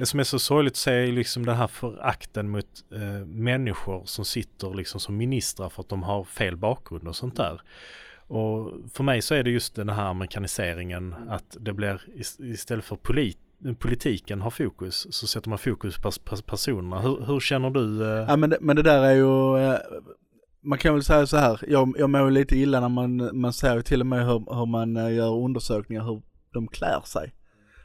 Det 0.00 0.06
som 0.06 0.20
är 0.20 0.24
så 0.24 0.38
sorgligt 0.38 0.72
att 0.72 0.76
se 0.76 0.90
är 0.92 1.12
liksom 1.12 1.46
den 1.46 1.56
här 1.56 1.66
förakten 1.66 2.50
mot 2.50 2.66
eh, 2.92 3.26
människor 3.26 4.02
som 4.04 4.24
sitter 4.24 4.74
liksom 4.74 5.00
som 5.00 5.16
ministrar 5.16 5.68
för 5.68 5.82
att 5.82 5.88
de 5.88 6.02
har 6.02 6.24
fel 6.24 6.56
bakgrund 6.56 7.08
och 7.08 7.16
sånt 7.16 7.36
där. 7.36 7.60
Och 8.26 8.72
för 8.92 9.04
mig 9.04 9.22
så 9.22 9.34
är 9.34 9.42
det 9.42 9.50
just 9.50 9.74
den 9.74 9.88
här 9.88 10.04
amerikaniseringen 10.04 11.14
att 11.28 11.56
det 11.60 11.72
blir 11.72 12.00
istället 12.38 12.84
för 12.84 12.96
polit 12.96 13.38
politiken 13.78 14.40
har 14.40 14.50
fokus 14.50 15.06
så 15.10 15.26
sätter 15.26 15.48
man 15.48 15.58
fokus 15.58 15.98
på 15.98 16.10
pers- 16.10 16.42
personerna. 16.42 17.00
Hur, 17.00 17.24
hur 17.26 17.40
känner 17.40 17.70
du? 17.70 18.02
Eh? 18.04 18.24
Ja 18.28 18.36
men 18.36 18.50
det, 18.50 18.58
men 18.60 18.76
det 18.76 18.82
där 18.82 19.02
är 19.02 19.14
ju, 19.14 19.58
eh, 19.58 19.78
man 20.62 20.78
kan 20.78 20.94
väl 20.94 21.04
säga 21.04 21.26
så 21.26 21.36
här, 21.36 21.60
jag, 21.68 21.94
jag 21.98 22.10
mår 22.10 22.30
lite 22.30 22.56
illa 22.56 22.80
när 22.80 22.88
man, 22.88 23.40
man 23.40 23.52
ser 23.52 23.80
till 23.80 24.00
och 24.00 24.06
med 24.06 24.26
hur, 24.26 24.54
hur 24.58 24.66
man 24.66 24.96
eh, 24.96 25.14
gör 25.14 25.34
undersökningar 25.44 26.04
hur 26.04 26.22
de 26.52 26.68
klär 26.68 27.00
sig. 27.04 27.32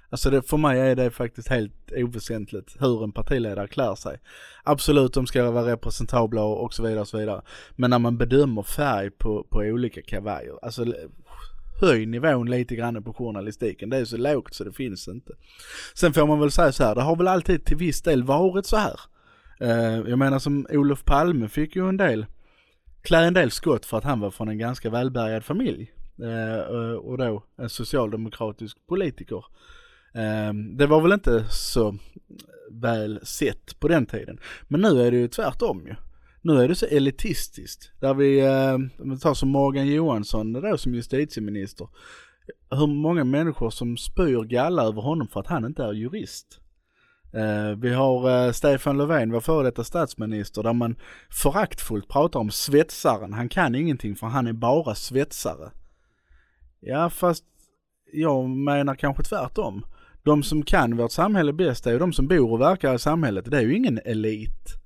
Alltså 0.09 0.29
det, 0.29 0.41
för 0.41 0.57
mig 0.57 0.79
är 0.79 0.95
det 0.95 1.11
faktiskt 1.11 1.47
helt 1.47 1.91
oväsentligt 1.91 2.75
hur 2.79 3.03
en 3.03 3.11
partiledare 3.11 3.67
klär 3.67 3.95
sig. 3.95 4.19
Absolut, 4.63 5.13
de 5.13 5.27
ska 5.27 5.51
vara 5.51 5.71
representabla 5.71 6.43
och, 6.43 6.73
så 6.73 6.83
vidare 6.83 7.01
och 7.01 7.07
så 7.07 7.17
vidare. 7.17 7.41
Men 7.75 7.89
när 7.89 7.99
man 7.99 8.17
bedömer 8.17 8.63
färg 8.63 9.11
på, 9.11 9.43
på 9.49 9.59
olika 9.59 10.01
kavajer, 10.01 10.53
alltså 10.61 10.85
höj 11.81 12.05
nivån 12.05 12.49
lite 12.49 12.75
grann 12.75 13.03
på 13.03 13.13
journalistiken. 13.13 13.89
Det 13.89 13.97
är 13.97 14.05
så 14.05 14.17
lågt 14.17 14.53
så 14.53 14.63
det 14.63 14.73
finns 14.73 15.07
inte. 15.07 15.33
Sen 15.93 16.13
får 16.13 16.27
man 16.27 16.39
väl 16.39 16.51
säga 16.51 16.71
så 16.71 16.83
här, 16.83 16.95
det 16.95 17.01
har 17.01 17.15
väl 17.15 17.27
alltid 17.27 17.65
till 17.65 17.77
viss 17.77 18.01
del 18.01 18.23
varit 18.23 18.65
så 18.65 18.77
här. 18.77 18.99
Eh, 19.59 20.09
jag 20.09 20.19
menar 20.19 20.39
som 20.39 20.67
Olof 20.69 21.03
Palme 21.03 21.49
fick 21.49 21.75
ju 21.75 21.89
en 21.89 21.97
del, 21.97 22.25
klä 23.01 23.25
en 23.25 23.33
del 23.33 23.51
skott 23.51 23.85
för 23.85 23.97
att 23.97 24.03
han 24.03 24.19
var 24.19 24.31
från 24.31 24.49
en 24.49 24.57
ganska 24.57 24.89
välbärgad 24.89 25.43
familj. 25.43 25.91
Eh, 26.21 26.59
eh, 26.59 26.95
och 26.95 27.17
då 27.17 27.43
en 27.57 27.69
socialdemokratisk 27.69 28.77
politiker. 28.87 29.45
Eh, 30.15 30.53
det 30.53 30.87
var 30.87 31.01
väl 31.01 31.13
inte 31.13 31.45
så 31.49 31.95
väl 32.71 33.19
sett 33.23 33.79
på 33.79 33.87
den 33.87 34.05
tiden. 34.05 34.39
Men 34.67 34.81
nu 34.81 35.01
är 35.01 35.11
det 35.11 35.17
ju 35.17 35.27
tvärtom 35.27 35.85
ju. 35.87 35.95
Nu 36.41 36.63
är 36.63 36.67
det 36.67 36.75
så 36.75 36.85
elitistiskt. 36.85 37.91
Där 37.99 38.13
vi, 38.13 38.39
eh, 38.39 38.73
om 38.73 39.09
vi 39.09 39.19
tar 39.19 39.33
som 39.33 39.49
Morgan 39.49 39.87
Johansson 39.87 40.53
då 40.53 40.77
som 40.77 40.93
justitieminister. 40.93 41.87
Hur 42.69 42.87
många 42.87 43.23
människor 43.23 43.69
som 43.69 43.97
spyr 43.97 44.43
galla 44.43 44.83
över 44.83 45.01
honom 45.01 45.27
för 45.27 45.39
att 45.39 45.47
han 45.47 45.65
inte 45.65 45.83
är 45.83 45.93
jurist. 45.93 46.59
Eh, 47.33 47.77
vi 47.77 47.93
har 47.93 48.45
eh, 48.45 48.51
Stefan 48.51 48.97
Löfven, 48.97 49.31
vår 49.31 49.39
före 49.39 49.63
detta 49.63 49.83
statsminister, 49.83 50.63
där 50.63 50.73
man 50.73 50.95
föraktfullt 51.29 52.07
pratar 52.07 52.39
om 52.39 52.51
svetsaren. 52.51 53.33
Han 53.33 53.49
kan 53.49 53.75
ingenting 53.75 54.15
för 54.15 54.27
han 54.27 54.47
är 54.47 54.53
bara 54.53 54.95
svetsare. 54.95 55.71
Ja, 56.79 57.09
fast 57.09 57.43
jag 58.13 58.49
menar 58.49 58.95
kanske 58.95 59.23
tvärtom. 59.23 59.85
De 60.25 60.43
som 60.43 60.63
kan 60.63 60.97
vårt 60.97 61.11
samhälle 61.11 61.53
bäst 61.53 61.87
är 61.87 61.91
ju 61.91 61.99
de 61.99 62.13
som 62.13 62.27
bor 62.27 62.51
och 62.51 62.61
verkar 62.61 62.95
i 62.95 62.99
samhället. 62.99 63.51
Det 63.51 63.57
är 63.57 63.61
ju 63.61 63.75
ingen 63.75 63.99
elit. 64.05 64.85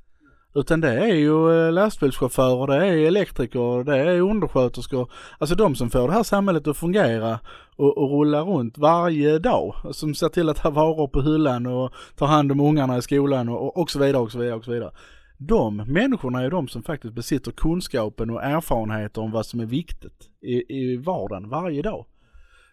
Utan 0.55 0.81
det 0.81 0.89
är 0.89 1.15
ju 1.15 1.65
eh, 1.65 1.71
lastbilschaufförer, 1.71 2.67
det 2.67 2.85
är 2.85 3.07
elektriker, 3.07 3.83
det 3.83 3.97
är 3.97 4.21
undersköterskor. 4.21 5.11
Alltså 5.37 5.55
de 5.55 5.75
som 5.75 5.89
får 5.89 6.07
det 6.07 6.13
här 6.13 6.23
samhället 6.23 6.67
att 6.67 6.77
fungera 6.77 7.39
och, 7.75 7.97
och 7.97 8.19
rulla 8.19 8.41
runt 8.41 8.77
varje 8.77 9.39
dag. 9.39 9.75
Som 9.91 10.15
ser 10.15 10.29
till 10.29 10.49
att 10.49 10.59
ha 10.59 10.69
varor 10.69 11.07
på 11.07 11.21
hyllan 11.21 11.65
och 11.65 11.93
tar 12.15 12.27
hand 12.27 12.51
om 12.51 12.59
ungarna 12.59 12.97
i 12.97 13.01
skolan 13.01 13.49
och, 13.49 13.77
och 13.77 13.91
så 13.91 13.99
vidare 13.99 14.21
och 14.21 14.31
så 14.31 14.37
vidare 14.37 14.55
och 14.55 14.65
så 14.65 14.71
vidare. 14.71 14.91
De 15.37 15.77
människorna 15.77 16.41
är 16.41 16.49
de 16.49 16.67
som 16.67 16.83
faktiskt 16.83 17.13
besitter 17.13 17.51
kunskapen 17.51 18.29
och 18.29 18.43
erfarenheter 18.43 19.21
om 19.21 19.31
vad 19.31 19.45
som 19.45 19.59
är 19.59 19.65
viktigt 19.65 20.29
i, 20.41 20.75
i 20.79 20.97
vardagen 20.97 21.49
varje 21.49 21.81
dag. 21.81 22.05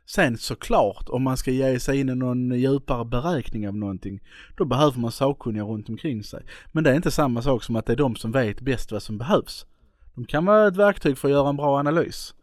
Sen 0.06 0.38
såklart, 0.38 1.08
om 1.08 1.22
man 1.22 1.36
ska 1.36 1.50
ge 1.50 1.80
sig 1.80 2.00
in 2.00 2.08
i 2.08 2.14
någon 2.14 2.50
djupare 2.50 3.04
beräkning 3.04 3.68
av 3.68 3.76
någonting, 3.76 4.20
då 4.56 4.64
behöver 4.64 5.00
man 5.00 5.12
sakkunniga 5.12 5.64
runt 5.64 5.88
omkring 5.88 6.22
sig. 6.22 6.44
Men 6.72 6.84
det 6.84 6.90
är 6.90 6.94
inte 6.94 7.10
samma 7.10 7.42
sak 7.42 7.62
som 7.62 7.76
att 7.76 7.86
det 7.86 7.92
är 7.92 7.96
de 7.96 8.16
som 8.16 8.32
vet 8.32 8.60
bäst 8.60 8.92
vad 8.92 9.02
som 9.02 9.18
behövs. 9.18 9.66
De 10.14 10.24
kan 10.24 10.44
vara 10.44 10.68
ett 10.68 10.76
verktyg 10.76 11.18
för 11.18 11.28
att 11.28 11.32
göra 11.32 11.48
en 11.48 11.56
bra 11.56 11.78
analys. 11.78 12.34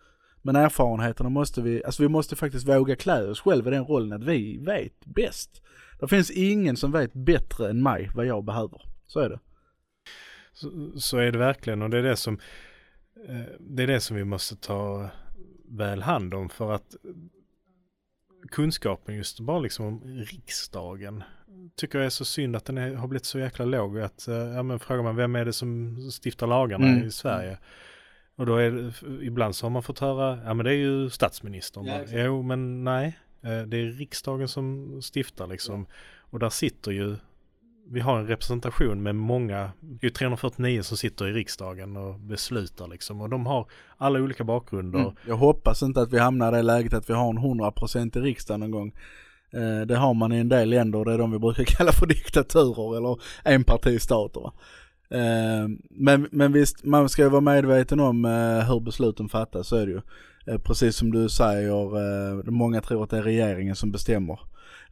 Men 0.41 0.55
erfarenheterna 0.55 1.29
måste 1.29 1.62
vi, 1.62 1.84
alltså 1.84 2.03
vi 2.03 2.10
måste 2.10 2.36
faktiskt 2.36 2.67
våga 2.67 2.96
klä 2.96 3.29
oss 3.29 3.41
själva 3.41 3.72
i 3.72 3.74
den 3.74 3.86
rollen 3.86 4.13
att 4.13 4.27
vi 4.27 4.58
vet 4.58 5.05
bäst. 5.05 5.62
Det 6.00 6.08
finns 6.08 6.32
ingen 6.32 6.77
som 6.77 6.91
vet 6.91 7.13
bättre 7.13 7.70
än 7.70 7.84
mig 7.84 8.10
vad 8.15 8.25
jag 8.25 8.43
behöver. 8.43 8.82
Så 9.08 9.20
är 9.20 9.29
det. 9.29 9.39
Så, 10.53 10.91
så 10.96 11.17
är 11.17 11.32
det 11.32 11.38
verkligen 11.38 11.82
och 11.82 11.89
det 11.89 11.98
är 11.98 12.03
det 12.03 12.15
som 12.15 12.39
eh, 13.29 13.41
det 13.60 13.84
är 13.84 13.88
det 13.88 14.00
som 14.00 14.17
vi 14.17 14.24
måste 14.24 14.55
ta 14.55 15.10
väl 15.65 16.01
hand 16.01 16.34
om 16.34 16.50
för 16.50 16.72
att 16.72 16.96
kunskapen 18.52 19.16
just 19.16 19.40
bara 19.40 19.60
liksom 19.60 19.86
om 19.86 20.02
riksdagen. 20.04 21.24
Tycker 21.76 22.00
jag 22.00 22.06
är 22.06 22.10
så 22.10 22.26
synd 22.26 22.56
att 22.56 22.66
den 22.66 22.78
är, 22.78 22.96
har 22.96 23.08
blivit 23.08 23.26
så 23.26 23.40
jäkla 23.40 23.66
låg 23.66 24.00
att 24.00 24.28
eh, 24.28 24.36
ja 24.36 24.64
men 24.64 24.80
frågar 24.80 25.04
man 25.04 25.16
vem 25.16 25.36
är 25.36 25.46
det 25.46 25.54
som 25.54 25.98
stiftar 26.24 26.48
lagarna 26.48 26.88
Mm. 26.88 27.04
i 27.08 27.12
Sverige? 27.12 27.58
Och 28.36 28.46
då 28.46 28.56
är 28.56 28.72
det, 28.72 28.94
ibland 29.26 29.56
så 29.56 29.66
har 29.66 29.70
man 29.72 29.84
fått 29.84 30.00
höra 30.00 30.40
ja 30.46 30.54
men 30.54 30.64
det 30.66 30.72
är 30.72 30.78
ju 30.78 31.10
statsministern. 31.10 31.86
Ja, 31.86 32.00
ja, 32.12 32.24
jo 32.24 32.42
men 32.42 32.84
nej 32.84 33.20
eh, 33.42 33.62
det 33.62 33.78
är 33.78 33.92
riksdagen 33.92 34.48
som 34.48 35.00
stiftar 35.14 35.48
liksom. 35.48 35.86
Och 36.20 36.40
där 36.40 36.50
sitter 36.50 36.92
ju 36.92 37.16
vi 37.90 38.00
har 38.00 38.20
en 38.20 38.28
representation 38.28 39.04
med 39.04 39.16
många, 39.16 39.72
det 39.80 40.08
är 40.08 40.12
349 40.12 40.82
som 40.82 40.98
sitter 40.98 41.28
i 41.28 41.32
riksdagen 41.32 41.98
och 41.98 42.20
beslutar 42.20 42.88
liksom. 42.88 43.22
Och 43.22 43.30
de 43.30 43.46
har 43.46 43.68
alla 43.98 44.20
olika 44.20 44.44
bakgrunder. 44.44 45.00
Mm. 45.00 45.13
Jag 45.28 45.36
hoppas 45.36 45.84
inte 45.84 46.02
att 46.02 46.13
vi 46.13 46.20
hamnar 46.20 46.54
i 46.54 46.56
det 46.56 46.62
läget 46.62 46.94
att 46.94 47.10
vi 47.10 47.13
har 47.13 47.30
en 47.30 47.40
100% 47.40 48.18
i 48.18 48.22
riksdagen 48.22 48.60
någon 48.60 48.72
gång. 48.72 48.94
Eh, 49.54 49.82
det 49.82 49.96
har 49.96 50.13
man 50.13 50.34
i 50.34 50.38
en 50.38 50.50
del 50.50 50.70
länder, 50.70 51.00
och 51.00 51.06
det 51.06 51.13
är 51.13 51.18
de 51.18 51.32
vi 51.32 51.40
brukar 51.40 51.63
kalla 51.68 51.92
för 51.92 52.06
diktaturer 52.06 52.98
eller 52.98 53.18
enpartistater. 53.44 54.52
Eh, 55.10 55.68
men, 55.90 56.28
men 56.32 56.52
visst, 56.52 56.84
man 56.84 57.10
ska 57.10 57.22
ju 57.22 57.30
vara 57.30 57.42
medveten 57.42 58.00
om 58.00 58.25
eh, 58.25 58.70
hur 58.72 58.80
besluten 58.80 59.30
fattas, 59.30 59.68
så 59.68 59.75
är 59.75 59.86
det 59.86 59.92
ju. 59.92 60.02
Eh, 60.46 60.58
precis 60.58 60.96
som 60.96 61.12
du 61.12 61.30
säger, 61.30 61.98
eh, 61.98 62.44
många 62.46 62.82
tror 62.82 63.04
att 63.04 63.10
det 63.10 63.18
är 63.18 63.24
regeringen 63.24 63.75
som 63.75 63.92
bestämmer. 63.92 64.40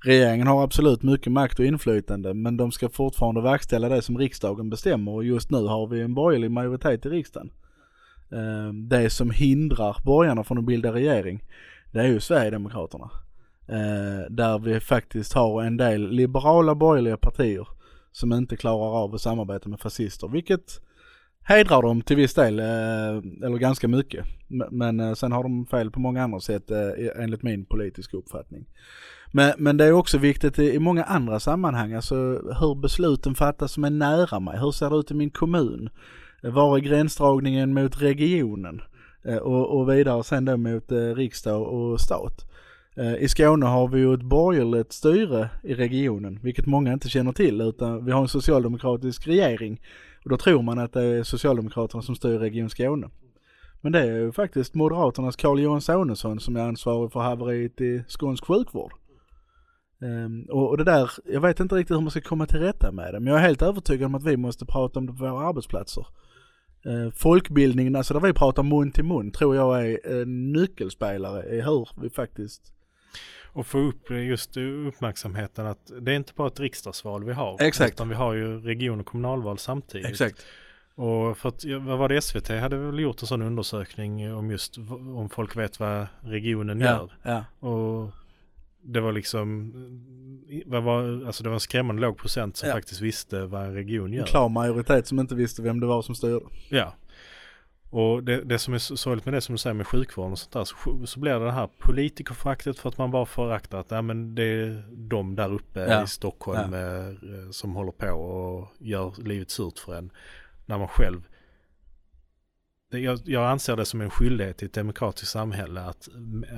Regeringen 0.03 0.47
har 0.47 0.63
absolut 0.63 1.03
mycket 1.03 1.33
makt 1.33 1.59
och 1.59 1.65
inflytande 1.65 2.33
men 2.33 2.57
de 2.57 2.71
ska 2.71 2.89
fortfarande 2.89 3.41
verkställa 3.41 3.89
det 3.89 4.01
som 4.01 4.17
riksdagen 4.17 4.69
bestämmer 4.69 5.11
och 5.11 5.23
just 5.23 5.51
nu 5.51 5.65
har 5.65 5.87
vi 5.87 6.01
en 6.01 6.13
borgerlig 6.13 6.51
majoritet 6.51 7.05
i 7.05 7.09
riksdagen. 7.09 7.51
Ehm, 8.31 8.89
det 8.89 9.09
som 9.09 9.31
hindrar 9.31 9.97
borgarna 10.05 10.43
från 10.43 10.57
att 10.57 10.65
bilda 10.65 10.93
regering, 10.93 11.43
det 11.91 11.99
är 11.99 12.07
ju 12.07 12.19
Sverigedemokraterna. 12.19 13.09
Ehm, 13.67 14.35
där 14.35 14.59
vi 14.59 14.79
faktiskt 14.79 15.33
har 15.33 15.63
en 15.63 15.77
del 15.77 16.09
liberala 16.09 16.75
borgerliga 16.75 17.17
partier 17.17 17.67
som 18.11 18.33
inte 18.33 18.57
klarar 18.57 19.03
av 19.03 19.15
att 19.15 19.21
samarbeta 19.21 19.69
med 19.69 19.79
fascister, 19.79 20.27
vilket 20.27 20.81
hedrar 21.43 21.81
dem 21.81 22.01
till 22.01 22.15
viss 22.15 22.33
del, 22.33 22.59
eh, 22.59 23.45
eller 23.45 23.57
ganska 23.57 23.87
mycket. 23.87 24.25
Men 24.71 24.99
eh, 24.99 25.13
sen 25.13 25.31
har 25.31 25.43
de 25.43 25.65
fel 25.65 25.91
på 25.91 25.99
många 25.99 26.23
andra 26.23 26.39
sätt 26.39 26.71
eh, 26.71 27.23
enligt 27.23 27.43
min 27.43 27.65
politiska 27.65 28.17
uppfattning. 28.17 28.65
Men, 29.31 29.53
men 29.57 29.77
det 29.77 29.85
är 29.85 29.91
också 29.91 30.17
viktigt 30.17 30.59
i, 30.59 30.73
i 30.73 30.79
många 30.79 31.03
andra 31.03 31.39
sammanhang, 31.39 31.93
alltså 31.93 32.15
hur 32.59 32.75
besluten 32.75 33.35
fattas 33.35 33.71
som 33.71 33.83
är 33.83 33.89
nära 33.89 34.39
mig. 34.39 34.59
Hur 34.59 34.71
ser 34.71 34.89
det 34.89 34.95
ut 34.95 35.11
i 35.11 35.13
min 35.13 35.29
kommun? 35.29 35.89
Var 36.43 36.77
är 36.77 36.81
gränsdragningen 36.81 37.73
mot 37.73 38.01
regionen? 38.01 38.81
Eh, 39.23 39.37
och, 39.37 39.79
och 39.79 39.89
vidare 39.89 40.23
sen 40.23 40.45
då 40.45 40.57
mot 40.57 40.91
eh, 40.91 40.97
riksdag 40.97 41.61
och 41.61 42.01
stat. 42.01 42.45
Eh, 42.95 43.15
I 43.15 43.27
Skåne 43.27 43.65
har 43.65 43.87
vi 43.87 43.99
ju 43.99 44.13
ett 44.13 44.21
borgerligt 44.21 44.93
styre 44.93 45.49
i 45.63 45.73
regionen, 45.73 46.39
vilket 46.43 46.65
många 46.65 46.93
inte 46.93 47.09
känner 47.09 47.31
till, 47.31 47.61
utan 47.61 48.05
vi 48.05 48.11
har 48.11 48.21
en 48.21 48.27
socialdemokratisk 48.27 49.27
regering. 49.27 49.81
Och 50.23 50.29
då 50.29 50.37
tror 50.37 50.61
man 50.61 50.79
att 50.79 50.93
det 50.93 51.03
är 51.03 51.23
Socialdemokraterna 51.23 52.03
som 52.03 52.15
styr 52.15 52.37
Region 52.37 52.69
Skåne. 52.69 53.09
Men 53.81 53.91
det 53.91 53.99
är 53.99 54.05
ju 54.05 54.31
faktiskt 54.31 54.73
Moderaternas 54.73 55.35
Carl 55.35 55.59
Johan 55.59 55.81
Sonesson 55.81 56.39
som 56.39 56.55
är 56.55 56.61
ansvarig 56.61 57.11
för 57.11 57.19
haveriet 57.19 57.81
i 57.81 58.03
skånsk 58.07 58.45
sjukvård. 58.45 58.93
Um, 60.01 60.45
och, 60.49 60.69
och, 60.69 60.77
det 60.77 60.83
där, 60.83 61.11
jag 61.25 61.41
vet 61.41 61.59
inte 61.59 61.75
riktigt 61.75 61.95
hur 61.95 62.01
man 62.01 62.11
ska 62.11 62.21
komma 62.21 62.45
till 62.45 62.59
rätta 62.59 62.91
med 62.91 63.13
det, 63.13 63.19
men 63.19 63.33
jag 63.33 63.41
är 63.41 63.47
helt 63.47 63.61
övertygad 63.61 64.05
om 64.05 64.15
att 64.15 64.23
vi 64.23 64.37
måste 64.37 64.65
prata 64.65 64.99
om 64.99 65.05
det 65.05 65.13
på 65.13 65.19
våra 65.19 65.47
arbetsplatser. 65.47 66.05
Uh, 66.85 67.11
folkbildningen, 67.11 67.95
alltså 67.95 68.13
där 68.13 68.21
vi 68.21 68.33
pratar 68.33 68.63
mun 68.63 68.91
till 68.91 69.03
mun, 69.03 69.31
tror 69.31 69.55
jag 69.55 69.85
är 69.87 70.21
en 70.21 70.51
nyckelspelare 70.51 71.55
i 71.55 71.61
hur 71.61 71.87
vi 72.01 72.09
faktiskt 72.09 72.73
och 73.53 73.67
få 73.67 73.77
upp 73.77 74.09
just 74.09 74.57
uppmärksamheten 74.87 75.65
att 75.65 75.91
det 76.01 76.11
är 76.11 76.15
inte 76.15 76.33
bara 76.35 76.47
ett 76.47 76.59
riksdagsval 76.59 77.23
vi 77.23 77.33
har. 77.33 77.61
Exakt. 77.61 77.93
Utan 77.93 78.09
vi 78.09 78.15
har 78.15 78.33
ju 78.33 78.61
region 78.61 78.99
och 78.99 79.05
kommunalval 79.05 79.57
samtidigt. 79.57 80.09
Exakt. 80.09 80.45
Och 80.95 81.37
för 81.37 81.49
att, 81.49 81.65
vad 81.65 81.97
var 81.97 82.09
det 82.09 82.21
SVT 82.21 82.49
hade 82.49 82.77
väl 82.77 82.99
gjort 82.99 83.21
en 83.21 83.27
sån 83.27 83.41
undersökning 83.41 84.33
om 84.33 84.51
just 84.51 84.77
om 84.77 85.29
folk 85.29 85.57
vet 85.57 85.79
vad 85.79 86.07
regionen 86.21 86.79
ja, 86.79 86.87
gör. 86.87 87.11
Ja. 87.23 87.67
Och 87.67 88.13
det 88.81 89.01
var 89.01 89.11
liksom, 89.11 89.73
vad 90.65 90.83
var, 90.83 91.25
alltså 91.25 91.43
det 91.43 91.49
var 91.49 91.53
en 91.53 91.59
skrämmande 91.59 92.01
låg 92.01 92.17
procent 92.17 92.57
som 92.57 92.69
ja. 92.69 92.75
faktiskt 92.75 93.01
visste 93.01 93.45
vad 93.45 93.63
en 93.63 93.73
region 93.73 94.13
gör. 94.13 94.21
En 94.21 94.27
klar 94.27 94.49
majoritet 94.49 95.07
som 95.07 95.19
inte 95.19 95.35
visste 95.35 95.61
vem 95.61 95.79
det 95.79 95.85
var 95.87 96.01
som 96.01 96.15
styrde. 96.15 96.45
Ja. 96.69 96.93
Och 97.89 98.23
det, 98.23 98.41
det 98.43 98.59
som 98.59 98.73
är 98.73 98.77
sorgligt 98.77 99.25
med 99.25 99.33
det 99.33 99.41
som 99.41 99.55
du 99.55 99.59
säger 99.59 99.73
med 99.73 99.87
sjukvården 99.87 100.31
och 100.31 100.39
sånt 100.39 100.51
där 100.51 100.63
så, 100.63 101.05
så 101.05 101.19
blir 101.19 101.33
det 101.33 101.45
det 101.45 101.51
här 101.51 101.69
politikerföraktet 101.77 102.79
för 102.79 102.89
att 102.89 102.97
man 102.97 103.11
bara 103.11 103.25
föraktar 103.25 103.79
att 103.79 103.91
ja, 103.91 104.01
men 104.01 104.35
det 104.35 104.43
är 104.43 104.83
de 104.89 105.35
där 105.35 105.53
uppe 105.53 105.79
ja. 105.79 106.03
i 106.03 106.07
Stockholm 106.07 106.73
ja. 106.73 106.79
eh, 106.79 107.49
som 107.51 107.75
håller 107.75 107.91
på 107.91 108.07
och 108.07 108.67
gör 108.79 109.13
livet 109.23 109.49
surt 109.49 109.79
för 109.79 109.95
en. 109.95 110.11
När 110.65 110.77
man 110.77 110.87
själv 110.87 111.21
jag, 112.99 113.19
jag 113.25 113.49
anser 113.49 113.75
det 113.75 113.85
som 113.85 114.01
en 114.01 114.09
skyldighet 114.09 114.63
i 114.63 114.65
ett 114.65 114.73
demokratiskt 114.73 115.31
samhälle 115.31 115.81
att 115.81 116.09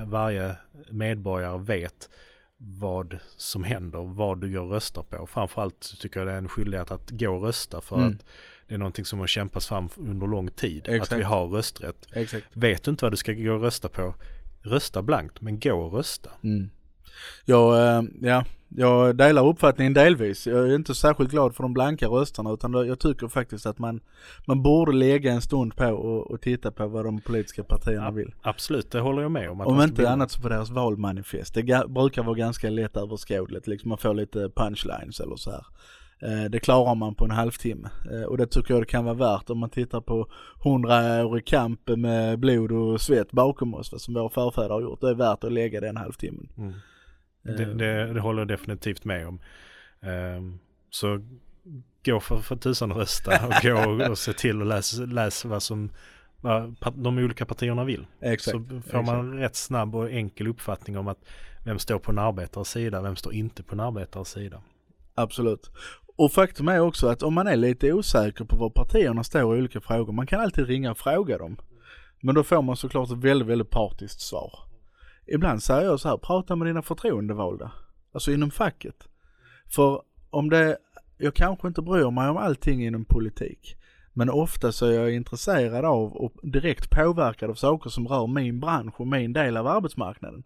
varje 0.06 0.56
medborgare 0.90 1.58
vet 1.58 2.08
vad 2.56 3.18
som 3.36 3.64
händer, 3.64 4.14
vad 4.14 4.40
du 4.40 4.52
går 4.52 4.60
och 4.60 4.70
röstar 4.70 5.02
på. 5.02 5.26
Framförallt 5.26 6.00
tycker 6.00 6.20
jag 6.20 6.26
det 6.26 6.32
är 6.32 6.38
en 6.38 6.48
skyldighet 6.48 6.90
att 6.90 7.10
gå 7.10 7.36
och 7.36 7.42
rösta 7.42 7.80
för 7.80 7.96
mm. 7.96 8.08
att 8.08 8.26
det 8.68 8.74
är 8.74 8.78
någonting 8.78 9.04
som 9.04 9.18
har 9.18 9.26
kämpats 9.26 9.66
fram 9.66 9.88
under 9.96 10.26
lång 10.26 10.50
tid. 10.50 10.88
Exakt. 10.88 11.12
Att 11.12 11.18
vi 11.18 11.22
har 11.22 11.46
rösträtt. 11.46 12.06
Exakt. 12.12 12.46
Vet 12.52 12.82
du 12.82 12.90
inte 12.90 13.04
vad 13.04 13.12
du 13.12 13.16
ska 13.16 13.32
gå 13.32 13.52
och 13.52 13.60
rösta 13.60 13.88
på, 13.88 14.14
rösta 14.62 15.02
blankt, 15.02 15.40
men 15.40 15.60
gå 15.60 15.74
och 15.74 15.92
rösta. 15.92 16.30
Mm. 16.42 16.70
Jag, 17.44 17.96
eh, 17.96 18.02
ja, 18.20 18.44
jag 18.76 19.16
delar 19.16 19.46
uppfattningen 19.46 19.94
delvis. 19.94 20.46
Jag 20.46 20.58
är 20.58 20.74
inte 20.74 20.94
särskilt 20.94 21.30
glad 21.30 21.54
för 21.54 21.62
de 21.62 21.74
blanka 21.74 22.06
rösterna 22.06 22.52
utan 22.52 22.72
jag 22.72 22.98
tycker 22.98 23.28
faktiskt 23.28 23.66
att 23.66 23.78
man, 23.78 24.00
man 24.46 24.62
borde 24.62 24.92
lägga 24.92 25.32
en 25.32 25.42
stund 25.42 25.76
på 25.76 25.86
och, 25.86 26.30
och 26.30 26.40
titta 26.40 26.70
på 26.70 26.86
vad 26.86 27.04
de 27.04 27.20
politiska 27.20 27.64
partierna 27.64 28.10
vill. 28.10 28.34
Absolut, 28.42 28.90
det 28.90 29.00
håller 29.00 29.22
jag 29.22 29.30
med 29.30 29.50
om. 29.50 29.60
om 29.60 29.80
inte 29.80 30.10
annat 30.10 30.30
så 30.30 30.40
på 30.40 30.48
deras 30.48 30.70
valmanifest. 30.70 31.54
Det 31.54 31.88
brukar 31.88 32.22
vara 32.22 32.34
ganska 32.34 32.70
lätt 32.70 32.96
överskådligt, 32.96 33.66
liksom 33.66 33.88
man 33.88 33.98
får 33.98 34.14
lite 34.14 34.50
punchlines 34.56 35.20
eller 35.20 35.36
så 35.36 35.50
här. 35.50 35.64
Eh, 36.18 36.50
det 36.50 36.58
klarar 36.58 36.94
man 36.94 37.14
på 37.14 37.24
en 37.24 37.30
halvtimme 37.30 37.88
eh, 38.12 38.22
och 38.22 38.38
det 38.38 38.46
tycker 38.46 38.74
jag 38.74 38.82
det 38.82 38.86
kan 38.86 39.04
vara 39.04 39.14
värt 39.14 39.50
om 39.50 39.58
man 39.58 39.70
tittar 39.70 40.00
på 40.00 40.26
hundraårig 40.64 41.46
kamp 41.46 41.80
med 41.88 42.38
blod 42.38 42.72
och 42.72 43.00
svett 43.00 43.32
bakom 43.32 43.74
oss, 43.74 44.02
som 44.02 44.14
våra 44.14 44.28
förfäder 44.28 44.68
har 44.68 44.82
gjort. 44.82 45.00
Det 45.00 45.08
är 45.08 45.14
värt 45.14 45.44
att 45.44 45.52
lägga 45.52 45.80
den 45.80 45.96
halvtimmen. 45.96 46.48
Mm. 46.58 46.72
Det, 47.44 47.62
eh. 47.62 47.68
det, 47.68 48.12
det, 48.12 48.20
håller 48.20 48.40
jag 48.40 48.48
definitivt 48.48 49.04
med 49.04 49.26
om. 49.26 49.40
Um, 50.00 50.58
så 50.90 51.20
gå 52.04 52.20
för, 52.20 52.36
för 52.36 52.56
tusan 52.56 52.92
och 52.92 52.98
rösta 52.98 53.46
och 53.46 53.52
gå 53.62 54.04
och, 54.10 54.18
se 54.18 54.32
till 54.32 54.60
att 54.60 54.66
läsa 54.66 55.04
läs 55.04 55.44
vad 55.44 55.62
som 55.62 55.90
vad 56.40 56.76
de 56.94 57.18
olika 57.18 57.46
partierna 57.46 57.84
vill. 57.84 58.06
Exakt, 58.20 58.56
så 58.56 58.80
får 58.90 59.02
man 59.02 59.38
rätt 59.38 59.56
snabb 59.56 59.94
och 59.94 60.10
enkel 60.10 60.46
uppfattning 60.46 60.98
om 60.98 61.08
att 61.08 61.18
vem 61.64 61.78
står 61.78 61.98
på 61.98 62.10
en 62.10 62.18
arbetares 62.18 62.68
sida, 62.68 63.02
vem 63.02 63.16
står 63.16 63.34
inte 63.34 63.62
på 63.62 63.74
en 63.74 63.80
arbetares 63.80 64.28
sida. 64.28 64.62
Absolut. 65.14 65.70
Och 66.16 66.32
faktum 66.32 66.68
är 66.68 66.80
också 66.80 67.08
att 67.08 67.22
om 67.22 67.34
man 67.34 67.46
är 67.46 67.56
lite 67.56 67.92
osäker 67.92 68.44
på 68.44 68.56
var 68.56 68.70
partierna 68.70 69.24
står 69.24 69.56
i 69.56 69.58
olika 69.58 69.80
frågor, 69.80 70.12
man 70.12 70.26
kan 70.26 70.40
alltid 70.40 70.66
ringa 70.66 70.90
och 70.90 70.98
fråga 70.98 71.38
dem. 71.38 71.56
Men 72.20 72.34
då 72.34 72.42
får 72.42 72.62
man 72.62 72.76
såklart 72.76 73.10
ett 73.10 73.18
väldigt, 73.18 73.48
väldigt 73.48 73.70
partiskt 73.70 74.20
svar. 74.20 74.58
Ibland 75.26 75.62
säger 75.62 75.86
jag 75.86 76.00
så 76.00 76.08
här, 76.08 76.16
prata 76.16 76.56
med 76.56 76.68
dina 76.68 76.82
förtroendevalda. 76.82 77.72
Alltså 78.12 78.32
inom 78.32 78.50
facket. 78.50 79.08
För 79.74 80.02
om 80.30 80.50
det, 80.50 80.76
jag 81.18 81.34
kanske 81.34 81.68
inte 81.68 81.82
bryr 81.82 82.10
mig 82.10 82.28
om 82.28 82.36
allting 82.36 82.86
inom 82.86 83.04
politik. 83.04 83.76
Men 84.12 84.30
ofta 84.30 84.72
så 84.72 84.86
är 84.86 84.92
jag 84.92 85.14
intresserad 85.14 85.84
av 85.84 86.16
och 86.16 86.34
direkt 86.42 86.90
påverkad 86.90 87.50
av 87.50 87.54
saker 87.54 87.90
som 87.90 88.08
rör 88.08 88.26
min 88.26 88.60
bransch 88.60 89.00
och 89.00 89.06
min 89.06 89.32
del 89.32 89.56
av 89.56 89.66
arbetsmarknaden. 89.66 90.44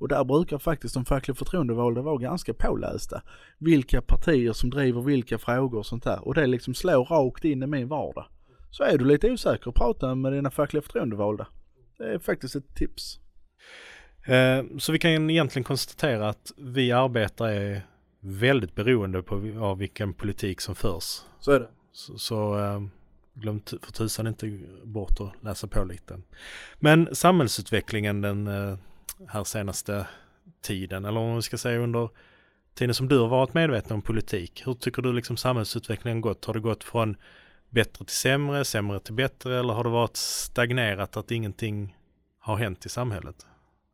Och 0.00 0.08
där 0.08 0.24
brukar 0.24 0.58
faktiskt 0.58 0.94
de 0.94 1.04
fackliga 1.04 1.34
förtroendevalda 1.34 2.02
vara 2.02 2.16
ganska 2.16 2.54
pålästa. 2.54 3.22
Vilka 3.58 4.02
partier 4.02 4.52
som 4.52 4.70
driver 4.70 5.00
vilka 5.00 5.38
frågor 5.38 5.78
och 5.78 5.86
sånt 5.86 6.04
där. 6.04 6.28
Och 6.28 6.34
det 6.34 6.46
liksom 6.46 6.74
slår 6.74 7.04
rakt 7.04 7.44
in 7.44 7.62
i 7.62 7.66
min 7.66 7.88
vardag. 7.88 8.24
Så 8.70 8.82
är 8.84 8.98
du 8.98 9.04
lite 9.04 9.30
osäker, 9.30 9.70
prata 9.70 10.14
med 10.14 10.32
dina 10.32 10.50
fackliga 10.50 10.82
förtroendevalda. 10.82 11.46
Det 11.98 12.04
är 12.04 12.18
faktiskt 12.18 12.56
ett 12.56 12.74
tips. 12.74 13.20
Eh, 14.28 14.64
så 14.78 14.92
vi 14.92 14.98
kan 14.98 15.30
egentligen 15.30 15.64
konstatera 15.64 16.28
att 16.28 16.52
vi 16.56 16.92
arbetare 16.92 17.54
är 17.54 17.82
väldigt 18.20 18.74
beroende 18.74 19.22
på, 19.22 19.34
av 19.60 19.78
vilken 19.78 20.14
politik 20.14 20.60
som 20.60 20.74
förs. 20.74 21.20
Så 21.40 21.52
är 21.52 21.60
det. 21.60 21.68
Så, 21.92 22.18
så 22.18 22.58
eh, 22.58 22.82
glöm 23.34 23.60
för 23.82 23.92
tusan 23.92 24.26
inte 24.26 24.60
bort 24.84 25.20
att 25.20 25.44
läsa 25.44 25.66
på 25.66 25.84
lite. 25.84 26.20
Men 26.78 27.14
samhällsutvecklingen 27.14 28.20
den 28.20 28.46
eh, 28.46 28.78
här 29.28 29.44
senaste 29.44 30.06
tiden, 30.60 31.04
eller 31.04 31.20
om 31.20 31.36
vi 31.36 31.42
ska 31.42 31.58
säga 31.58 31.78
under 31.78 32.08
tiden 32.74 32.94
som 32.94 33.08
du 33.08 33.18
har 33.18 33.28
varit 33.28 33.54
medveten 33.54 33.92
om 33.92 34.02
politik. 34.02 34.62
Hur 34.66 34.74
tycker 34.74 35.02
du 35.02 35.12
liksom 35.12 35.36
samhällsutvecklingen 35.36 36.20
gått? 36.20 36.44
Har 36.44 36.54
det 36.54 36.60
gått 36.60 36.84
från 36.84 37.16
bättre 37.70 38.04
till 38.04 38.16
sämre, 38.16 38.64
sämre 38.64 39.00
till 39.00 39.14
bättre 39.14 39.58
eller 39.58 39.74
har 39.74 39.84
det 39.84 39.90
varit 39.90 40.16
stagnerat 40.16 41.16
att 41.16 41.30
ingenting 41.30 41.96
har 42.38 42.56
hänt 42.56 42.86
i 42.86 42.88
samhället? 42.88 43.46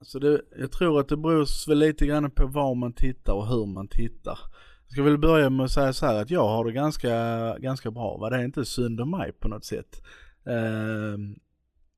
Alltså 0.05 0.19
det, 0.19 0.41
jag 0.59 0.73
tror 0.73 1.01
att 1.01 1.09
det 1.09 1.17
beror 1.17 1.69
väl 1.69 1.79
lite 1.79 2.07
grann 2.07 2.31
på 2.31 2.47
var 2.47 2.75
man 2.75 2.93
tittar 2.93 3.33
och 3.33 3.47
hur 3.47 3.67
man 3.67 3.89
tittar. 3.89 4.39
Jag 4.85 4.93
ska 4.93 5.03
väl 5.03 5.19
börja 5.19 5.51
med 5.51 5.65
att 5.65 5.71
säga 5.71 5.93
så 5.93 6.07
här 6.07 6.23
att 6.23 6.31
jag 6.31 6.49
har 6.49 6.65
det 6.65 6.73
ganska, 6.73 7.11
ganska 7.59 7.91
bra. 7.91 8.17
Va? 8.17 8.31
Det 8.31 8.37
är 8.37 8.45
inte 8.45 8.65
synd 8.65 9.01
om 9.01 9.11
mig 9.11 9.33
på 9.33 9.49
något 9.49 9.65
sätt. 9.65 10.03
Eh, 10.47 11.19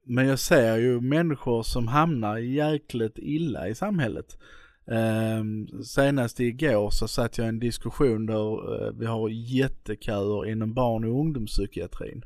men 0.06 0.26
jag 0.26 0.38
ser 0.38 0.76
ju 0.76 1.00
människor 1.00 1.62
som 1.62 1.88
hamnar 1.88 2.38
jäkligt 2.38 3.18
illa 3.18 3.68
i 3.68 3.74
samhället. 3.74 4.38
Eh, 4.90 5.44
senast 5.84 6.40
igår 6.40 6.90
så 6.90 7.08
satt 7.08 7.38
jag 7.38 7.44
i 7.44 7.48
en 7.48 7.58
diskussion 7.58 8.26
där 8.26 8.86
eh, 8.86 8.92
vi 8.92 9.06
har 9.06 9.28
jätteköer 9.28 10.46
inom 10.46 10.74
barn 10.74 11.04
och 11.04 11.20
ungdomspsykiatrin. 11.20 12.24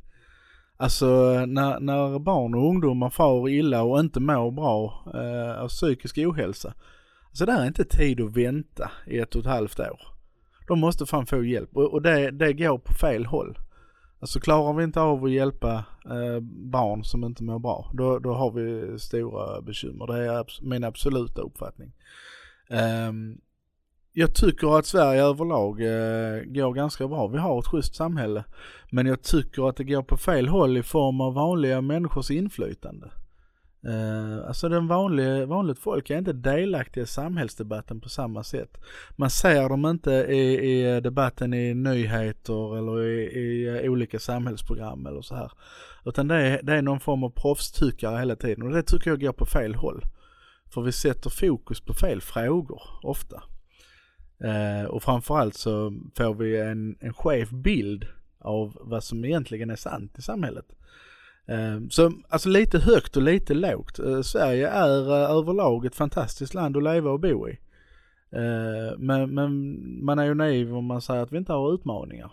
Alltså 0.81 1.07
när, 1.47 1.81
när 1.81 2.19
barn 2.19 2.55
och 2.55 2.69
ungdomar 2.69 3.11
far 3.11 3.49
illa 3.49 3.83
och 3.83 4.01
inte 4.01 4.21
mår 4.21 4.51
bra 4.51 5.05
eh, 5.15 5.63
av 5.63 5.69
psykisk 5.69 6.19
ohälsa. 6.19 6.75
Alltså 7.29 7.47
det 7.47 7.53
är 7.53 7.67
inte 7.67 7.85
tid 7.85 8.21
att 8.21 8.37
vänta 8.37 8.91
i 9.07 9.19
ett 9.19 9.35
och 9.35 9.41
ett 9.41 9.47
halvt 9.47 9.81
år. 9.81 10.01
De 10.69 10.81
måste 10.81 11.07
fan 11.07 11.27
få 11.27 11.45
hjälp 11.45 11.77
och, 11.77 11.93
och 11.93 12.03
det, 12.03 12.31
det 12.31 12.53
går 12.53 12.79
på 12.79 12.93
fel 12.95 13.27
håll. 13.27 13.59
Alltså 14.21 14.41
klarar 14.41 14.73
vi 14.73 14.85
inte 14.85 15.01
av 15.01 15.25
att 15.25 15.31
hjälpa 15.31 15.85
eh, 16.05 16.41
barn 16.71 17.05
som 17.05 17.25
inte 17.25 17.43
mår 17.43 17.59
bra, 17.59 17.91
då, 17.95 18.19
då 18.19 18.33
har 18.33 18.51
vi 18.51 18.99
stora 18.99 19.63
bekymmer. 19.63 20.07
Det 20.07 20.25
är 20.27 20.39
abs 20.39 20.61
min 20.63 20.85
absoluta 20.85 21.43
uppfattning. 21.43 21.93
Um, 23.09 23.41
jag 24.13 24.35
tycker 24.35 24.79
att 24.79 24.87
Sverige 24.87 25.25
överlag 25.25 25.81
eh, 25.81 26.43
går 26.45 26.75
ganska 26.75 27.09
bra. 27.09 27.27
Vi 27.27 27.39
har 27.39 27.59
ett 27.59 27.67
schysst 27.67 27.95
samhälle. 27.95 28.45
Men 28.91 29.07
jag 29.07 29.23
tycker 29.23 29.69
att 29.69 29.77
det 29.77 29.85
går 29.85 30.03
på 30.03 30.17
fel 30.17 30.49
håll 30.49 30.77
i 30.77 30.83
form 30.83 31.21
av 31.21 31.35
vanliga 31.35 31.81
människors 31.81 32.31
inflytande. 32.31 33.11
Eh, 33.87 34.49
alltså 34.49 34.69
den 34.69 34.87
vanliga, 34.87 35.47
vanligt 35.47 35.79
folk 35.79 36.11
är 36.11 36.19
inte 36.19 36.33
delaktiga 36.33 37.05
i 37.05 37.07
samhällsdebatten 37.07 38.01
på 38.01 38.09
samma 38.09 38.45
sätt. 38.45 38.79
Man 39.17 39.31
ser 39.31 39.69
dem 39.69 39.87
inte 39.87 40.13
i, 40.13 40.71
i 40.71 41.01
debatten 41.01 41.55
i 41.55 41.75
nyheter 41.75 42.79
eller 42.79 43.03
i, 43.03 43.23
i, 43.23 43.69
eh, 43.69 43.91
olika 43.91 44.19
samhällsprogram 44.19 45.07
eller 45.07 45.23
så 45.23 45.35
här. 45.35 45.53
Utan 46.05 46.29
det 46.29 46.35
är, 46.35 46.63
det 46.63 46.75
är 46.75 46.83
någon 46.83 47.01
form 47.01 47.25
av 47.25 47.31
proffstyckare 47.31 48.19
hela 48.19 48.37
tiden 48.37 48.63
och 48.63 48.73
det 48.73 48.83
tycker 48.83 49.11
jag 49.11 49.21
går 49.21 49.33
på 49.33 49.47
fel 49.47 49.75
håll. 49.75 50.05
För 50.75 50.83
vi 50.83 50.93
sätter 50.93 51.31
fokus 51.31 51.81
på 51.81 51.95
fel 51.95 52.21
frågor 52.21 52.83
ofta. 53.03 53.43
Eh, 54.45 54.85
och 54.85 55.03
framförallt 55.03 55.55
så 55.55 56.01
får 56.17 56.35
vi 56.35 56.61
en, 56.61 56.97
en 57.01 57.15
skev 57.15 57.55
bild 57.55 58.07
av 58.39 58.79
vad 58.81 59.05
som 59.05 59.25
egentligen 59.25 59.71
är 59.71 59.77
sant 59.77 60.19
i 60.19 60.23
samhället. 60.23 60.67
Eh, 61.47 61.81
så 61.91 62.13
alltså 62.29 62.49
lite 62.49 62.79
högt 62.79 63.17
och 63.17 63.23
lite 63.23 63.55
lågt. 63.55 63.99
Eh, 63.99 64.21
Sverige 64.21 64.69
är 64.69 65.11
eh, 65.11 65.31
överlag 65.31 65.87
ett 65.87 65.95
fantastiskt 65.95 66.55
land 66.55 66.77
att 66.77 66.83
leva 66.83 67.11
och 67.11 67.21
bo 67.21 67.49
i. 67.49 67.59
Eh, 68.33 68.99
men, 68.99 69.35
men 69.35 69.75
man 70.05 70.19
är 70.19 70.25
ju 70.25 70.35
naiv 70.35 70.77
om 70.77 70.85
man 70.85 71.03
säger 71.03 71.23
att 71.23 71.33
vi 71.33 71.39
inte 71.39 71.53
har 71.53 71.75
utmaningar. 71.75 72.33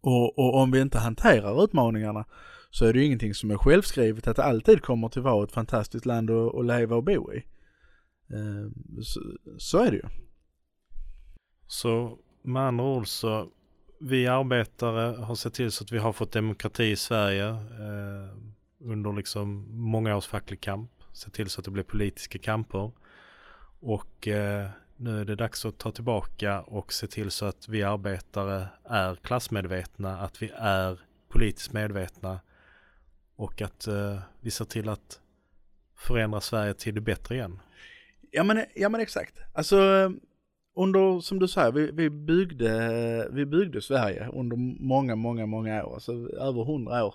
Och, 0.00 0.38
och, 0.38 0.54
om 0.54 0.70
vi 0.70 0.80
inte 0.80 0.98
hanterar 0.98 1.64
utmaningarna 1.64 2.24
så 2.70 2.84
är 2.84 2.92
det 2.92 2.98
ju 2.98 3.04
ingenting 3.04 3.34
som 3.34 3.50
är 3.50 3.56
självskrivet 3.56 4.28
att 4.28 4.36
det 4.36 4.44
alltid 4.44 4.82
kommer 4.82 5.06
att 5.06 5.16
vara 5.16 5.44
ett 5.44 5.52
fantastiskt 5.52 6.06
land 6.06 6.30
att, 6.30 6.54
att 6.54 6.66
leva 6.66 6.96
och 6.96 7.04
bo 7.04 7.32
i. 7.32 7.36
Eh, 8.30 8.70
så, 9.02 9.20
så 9.58 9.78
är 9.78 9.90
det 9.90 9.96
ju. 9.96 10.02
Så 11.70 12.18
med 12.42 12.62
andra 12.62 12.84
ord 12.84 13.08
så 13.08 13.50
vi 13.98 14.26
arbetare 14.26 15.22
har 15.22 15.34
sett 15.34 15.54
till 15.54 15.72
så 15.72 15.84
att 15.84 15.92
vi 15.92 15.98
har 15.98 16.12
fått 16.12 16.32
demokrati 16.32 16.84
i 16.84 16.96
Sverige 16.96 17.48
eh, 17.48 18.36
under 18.78 19.12
liksom 19.12 19.66
många 19.70 20.16
års 20.16 20.26
facklig 20.26 20.60
kamp. 20.60 20.90
Sett 21.12 21.32
till 21.32 21.50
så 21.50 21.60
att 21.60 21.64
det 21.64 21.70
blir 21.70 21.82
politiska 21.82 22.38
kamper. 22.38 22.92
Och 23.80 24.28
eh, 24.28 24.68
nu 24.96 25.20
är 25.20 25.24
det 25.24 25.36
dags 25.36 25.64
att 25.64 25.78
ta 25.78 25.92
tillbaka 25.92 26.60
och 26.60 26.92
se 26.92 27.06
till 27.06 27.30
så 27.30 27.46
att 27.46 27.68
vi 27.68 27.82
arbetare 27.82 28.68
är 28.84 29.14
klassmedvetna, 29.14 30.18
att 30.18 30.42
vi 30.42 30.52
är 30.54 31.00
politiskt 31.28 31.72
medvetna 31.72 32.40
och 33.36 33.62
att 33.62 33.86
eh, 33.86 34.18
vi 34.40 34.50
ser 34.50 34.64
till 34.64 34.88
att 34.88 35.20
förändra 35.96 36.40
Sverige 36.40 36.74
till 36.74 36.94
det 36.94 37.00
bättre 37.00 37.34
igen. 37.34 37.60
Ja 38.30 38.44
men, 38.44 38.64
ja 38.74 38.88
men 38.88 39.00
exakt. 39.00 39.38
Alltså 39.52 40.12
under, 40.76 41.20
som 41.20 41.38
du 41.38 41.48
säger, 41.48 41.72
vi, 41.72 41.90
vi, 41.92 42.10
byggde, 42.10 43.28
vi 43.32 43.46
byggde 43.46 43.82
Sverige 43.82 44.28
under 44.32 44.56
många, 44.82 45.16
många, 45.16 45.46
många 45.46 45.84
år, 45.84 45.94
alltså 45.94 46.12
över 46.40 46.64
hundra 46.64 47.04
år. 47.04 47.14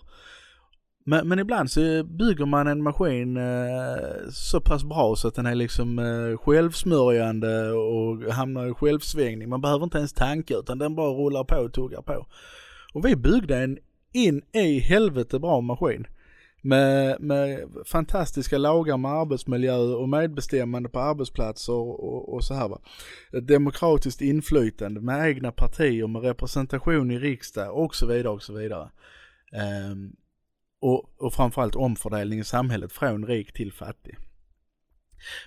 Men, 1.08 1.28
men, 1.28 1.40
ibland 1.40 1.72
så 1.72 2.04
bygger 2.04 2.46
man 2.46 2.68
en 2.68 2.84
maskin 2.84 3.38
eh, 3.38 4.30
så 4.32 4.62
pass 4.62 4.84
bra 4.84 5.16
så 5.16 5.28
att 5.28 5.36
den 5.36 5.46
är 5.46 5.56
liksom 5.56 6.00
eh, 6.00 6.38
självsmörjande 6.38 7.72
och 7.72 8.34
hamnar 8.34 8.68
i 8.68 8.74
självsvängning. 8.74 9.50
Man 9.50 9.62
behöver 9.62 9.84
inte 9.84 9.98
ens 9.98 10.14
tanka 10.14 10.58
utan 10.58 10.78
den 10.78 10.96
bara 10.96 11.10
rullar 11.10 11.44
på 11.44 11.56
och 11.56 11.74
tuggar 11.74 12.02
på. 12.02 12.26
Och 12.94 13.06
vi 13.06 13.16
byggde 13.16 13.58
en 13.58 13.78
in 14.14 14.42
i 14.54 14.80
helvete 14.80 15.40
bra 15.40 15.62
maskin 15.62 16.08
med, 16.66 17.22
med 17.22 17.70
fantastiska 17.86 18.58
lagar 18.58 18.98
med 18.98 19.12
arbetsmiljö 19.12 19.76
och 19.76 20.10
medbestämmande 20.10 20.90
på 20.90 21.00
arbetsplatser 21.00 21.74
och, 21.74 22.34
och 22.34 22.44
så 22.44 22.54
här 22.54 22.68
va. 22.68 22.82
Ett 23.34 23.48
demokratiskt 23.48 24.22
inflytande 24.22 25.02
med 25.02 25.30
egna 25.30 25.52
partier, 25.52 26.08
med 26.08 26.22
representation 26.22 27.12
i 27.12 27.20
riksdag 27.20 27.78
och 27.78 27.96
så 27.96 28.06
vidare 28.06 28.34
och 28.34 28.44
så 28.44 28.54
vidare. 28.54 28.90
Um, 29.92 30.16
och, 30.82 31.10
och 31.18 31.34
framförallt 31.34 31.76
omfördelning 31.76 32.40
i 32.40 32.44
samhället 32.44 32.92
från 32.92 33.26
rik 33.26 33.54
till 33.54 33.74
fattig. 33.74 34.18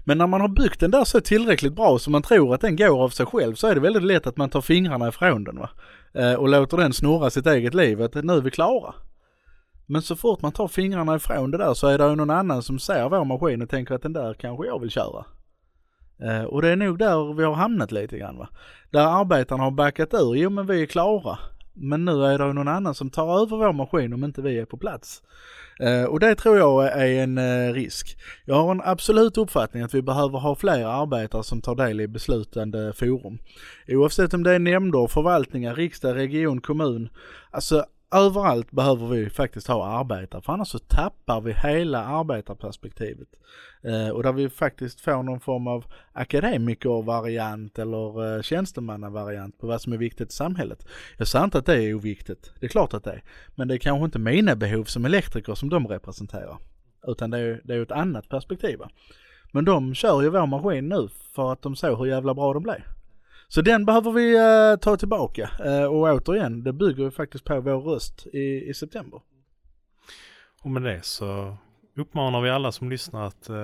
Men 0.05 0.19
när 0.19 0.27
man 0.27 0.41
har 0.41 0.49
byggt 0.49 0.81
den 0.81 0.91
där 0.91 1.05
så 1.05 1.21
tillräckligt 1.21 1.75
bra 1.75 1.99
så 1.99 2.11
man 2.11 2.23
tror 2.23 2.55
att 2.55 2.61
den 2.61 2.77
går 2.77 3.05
av 3.05 3.09
sig 3.09 3.27
själv 3.27 3.55
så 3.55 3.67
är 3.67 3.75
det 3.75 3.81
väldigt 3.81 4.03
lätt 4.03 4.27
att 4.27 4.37
man 4.37 4.51
tar 4.51 4.61
fingrarna 4.61 5.09
ifrån 5.09 5.45
den 5.45 5.59
va. 5.59 5.71
Eh, 6.15 6.35
och 6.35 6.49
låter 6.49 6.77
den 6.77 6.93
snurra 6.93 7.31
sitt 7.31 7.47
eget 7.47 7.75
liv, 7.75 8.03
att 8.03 8.15
nu 8.15 8.33
är 8.33 8.41
vi 8.41 8.51
klara. 8.51 8.95
Men 9.91 10.03
så 10.03 10.17
fort 10.17 10.43
man 10.43 10.53
tar 10.53 10.69
fingrarna 10.69 11.17
ifrån 11.17 11.51
det 11.51 11.59
där 11.59 11.75
så 11.75 11.87
är 11.87 11.99
det 11.99 12.09
ju 12.09 12.15
någon 12.15 12.31
annan 12.31 12.63
som 12.63 12.79
ser 12.79 13.09
vår 13.09 13.25
maskin 13.25 13.63
och 13.63 13.71
tänker 13.71 13.95
att 13.95 14.03
den 14.03 14.13
där 14.13 14.35
kanske 14.35 14.67
jag 14.67 14.81
vill 14.81 14.91
köra. 14.91 15.25
Eh, 16.23 16.45
och 16.45 16.63
det 16.63 16.69
är 16.69 16.77
nog 16.77 16.99
där 16.99 17.35
vi 17.35 17.45
har 17.45 17.55
hamnat 17.55 17.93
lite 17.93 18.19
grann 18.19 18.39
va. 18.39 18.49
Där 18.91 19.21
arbetarna 19.21 19.65
har 19.65 19.71
backat 19.71 20.15
ur, 20.15 20.35
jo 20.35 20.51
men 20.51 20.67
vi 20.67 20.83
är 20.83 20.87
klara. 20.87 21.39
Men 21.81 22.05
nu 22.05 22.25
är 22.25 22.39
det 22.39 22.45
ju 22.45 22.53
någon 22.53 22.69
annan 22.69 22.95
som 22.95 23.11
tar 23.11 23.43
över 23.43 23.57
vår 23.57 23.73
maskin 23.73 24.13
om 24.13 24.25
inte 24.25 24.43
vi 24.43 24.59
är 24.59 24.65
på 24.65 24.77
plats. 24.77 25.23
Eh, 25.81 26.05
och 26.05 26.21
det 26.21 26.35
tror 26.35 26.59
jag 26.59 26.87
är 26.87 27.23
en 27.23 27.39
eh, 27.39 27.73
risk. 27.73 28.17
Jag 28.45 28.55
har 28.55 28.71
en 28.71 28.83
absolut 28.85 29.39
uppfattning 29.39 29.83
att 29.83 29.95
vi 29.95 30.03
behöver 30.03 30.39
ha 30.39 30.55
fler 30.55 30.85
arbetare 30.85 31.43
som 31.43 31.61
tar 31.61 31.75
del 31.75 32.01
i 32.01 32.09
beslutande 32.09 32.93
forum. 32.93 33.39
Oavsett 33.89 34.35
om 34.35 34.43
det 34.43 34.55
är 34.55 34.59
nämnder, 34.59 35.07
förvaltningar, 35.07 35.75
riksdag, 35.75 36.17
region, 36.17 36.61
kommun. 36.61 37.09
Alltså 37.51 37.85
överallt 38.11 38.71
behöver 38.71 39.07
vi 39.07 39.31
faktiskt 39.31 39.67
ha 39.67 39.87
arbetare 39.87 40.43
för 40.43 40.53
annars 40.53 40.69
så 40.69 40.79
tappar 40.79 41.41
vi 41.41 41.53
hela 41.53 42.05
arbetarperspektivet. 42.05 43.29
Eh, 43.83 44.09
och 44.09 44.23
där 44.23 44.33
vi 44.33 44.49
faktiskt 44.49 45.01
får 45.01 45.23
någon 45.23 45.41
form 45.41 45.67
av 45.67 45.85
akademikervariant 46.13 47.79
eller 47.79 48.37
eh, 48.37 48.43
tjänstemannavariant 48.43 49.59
på 49.59 49.67
vad 49.67 49.81
som 49.81 49.93
är 49.93 49.97
viktigt 49.97 50.31
i 50.31 50.35
samhället. 50.35 50.87
Jag 51.17 51.29
säger 51.29 51.45
inte 51.45 51.59
att 51.59 51.67
det 51.67 51.83
är 51.83 51.95
oviktigt, 51.95 52.53
det 52.61 52.67
är 52.67 52.71
klart 52.71 52.95
att 52.95 53.05
det 53.05 53.13
är. 53.13 53.23
Men 53.55 53.69
det 53.69 53.75
är 53.75 53.79
kanske 53.79 54.05
inte 54.05 54.19
mina 54.19 54.57
behov 54.57 54.85
som 54.85 55.05
elektriker 55.05 55.55
som 55.55 55.69
de 55.69 55.87
representerar. 55.87 56.57
Utan 57.07 57.31
det 57.31 57.39
är, 57.39 57.61
det 57.65 57.75
är 57.75 57.83
ett 57.83 57.93
annat 57.93 58.29
perspektiv. 58.29 58.79
Men 59.53 59.65
de 59.65 59.95
kör 59.95 60.23
ju 60.23 60.29
vår 60.29 60.47
maskin 60.47 60.89
nu 60.89 61.09
för 61.35 61.53
att 61.53 61.63
de 61.63 61.77
såg 61.77 61.99
hur 61.99 62.07
jävla 62.07 62.35
bra 62.35 62.53
de 62.53 62.63
blev. 62.63 62.83
Så 63.49 63.63
den 63.63 63.85
behöver 63.85 64.13
vi 64.13 64.39
uh, 64.39 64.79
ta 64.79 64.97
tillbaka 64.97 65.51
uh, 65.67 65.85
och 65.85 66.03
återigen, 66.03 66.65
det 66.65 66.73
bygger 66.73 67.05
ju 67.05 67.11
faktiskt 67.11 67.45
på 67.45 67.61
vår 67.61 67.81
röst 67.81 68.27
i, 68.27 68.69
i 68.69 68.75
september. 68.75 69.21
Och 70.63 70.71
med 70.71 70.83
det 70.83 71.05
så 71.05 71.57
uppmanar 71.97 72.41
vi 72.41 72.51
alla 72.51 72.73
som 72.73 72.91
lyssnar 72.91 73.27
att 73.27 73.51
uh, 73.51 73.57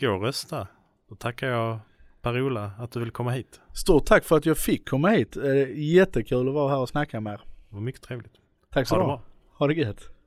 gå 0.00 0.10
och 0.10 0.22
rösta. 0.22 0.68
Då 1.08 1.14
tackar 1.14 1.48
jag 1.48 1.78
Per-Ola 2.22 2.70
att 2.78 2.92
du 2.92 3.00
vill 3.00 3.10
komma 3.10 3.30
hit. 3.30 3.60
Stort 3.74 4.06
tack 4.06 4.24
för 4.24 4.36
att 4.36 4.46
jag 4.46 4.58
fick 4.58 4.88
komma 4.88 5.08
hit. 5.08 5.36
Jättekul 5.74 6.48
att 6.48 6.54
vara 6.54 6.70
här 6.70 6.78
och 6.78 6.88
snacka 6.88 7.20
med 7.20 7.32
er. 7.32 7.40
Det 7.68 7.74
var 7.74 7.80
mycket 7.80 8.02
trevligt. 8.02 8.32
Tack 8.72 8.88
så 8.88 8.96
ha. 8.96 9.22
Ha 9.58 9.66
det 9.66 9.74
gött. 9.74 10.17